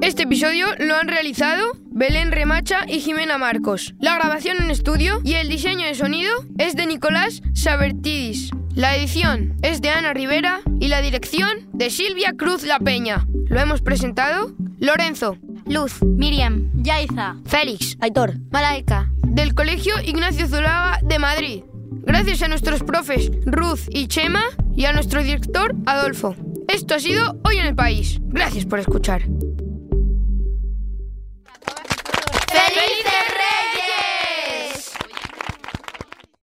Este 0.00 0.22
episodio 0.22 0.66
lo 0.78 0.96
han 0.96 1.08
realizado 1.08 1.79
Belén 2.00 2.32
Remacha 2.32 2.86
y 2.88 3.00
Jimena 3.00 3.36
Marcos. 3.36 3.92
La 4.00 4.14
grabación 4.14 4.56
en 4.56 4.70
estudio 4.70 5.20
y 5.22 5.34
el 5.34 5.50
diseño 5.50 5.86
de 5.86 5.94
sonido 5.94 6.32
es 6.56 6.74
de 6.74 6.86
Nicolás 6.86 7.42
Sabertidis. 7.52 8.48
La 8.74 8.96
edición 8.96 9.58
es 9.60 9.82
de 9.82 9.90
Ana 9.90 10.14
Rivera 10.14 10.60
y 10.80 10.88
la 10.88 11.02
dirección 11.02 11.68
de 11.74 11.90
Silvia 11.90 12.32
Cruz 12.38 12.62
La 12.62 12.78
Peña. 12.78 13.26
Lo 13.50 13.60
hemos 13.60 13.82
presentado 13.82 14.54
Lorenzo, 14.78 15.36
Luz, 15.66 16.02
Miriam, 16.02 16.70
Yaiza, 16.72 17.36
Félix, 17.44 17.98
Aitor, 18.00 18.38
Malaika, 18.50 19.10
del 19.22 19.54
Colegio 19.54 19.92
Ignacio 20.02 20.48
Zulaga 20.48 21.00
de 21.02 21.18
Madrid. 21.18 21.64
Gracias 22.06 22.40
a 22.40 22.48
nuestros 22.48 22.82
profes 22.82 23.30
Ruth 23.44 23.90
y 23.90 24.06
Chema 24.06 24.44
y 24.74 24.86
a 24.86 24.94
nuestro 24.94 25.22
director 25.22 25.76
Adolfo. 25.84 26.34
Esto 26.66 26.94
ha 26.94 26.98
sido 26.98 27.38
Hoy 27.44 27.58
en 27.58 27.66
el 27.66 27.74
País. 27.74 28.20
Gracias 28.22 28.64
por 28.64 28.78
escuchar. 28.78 29.20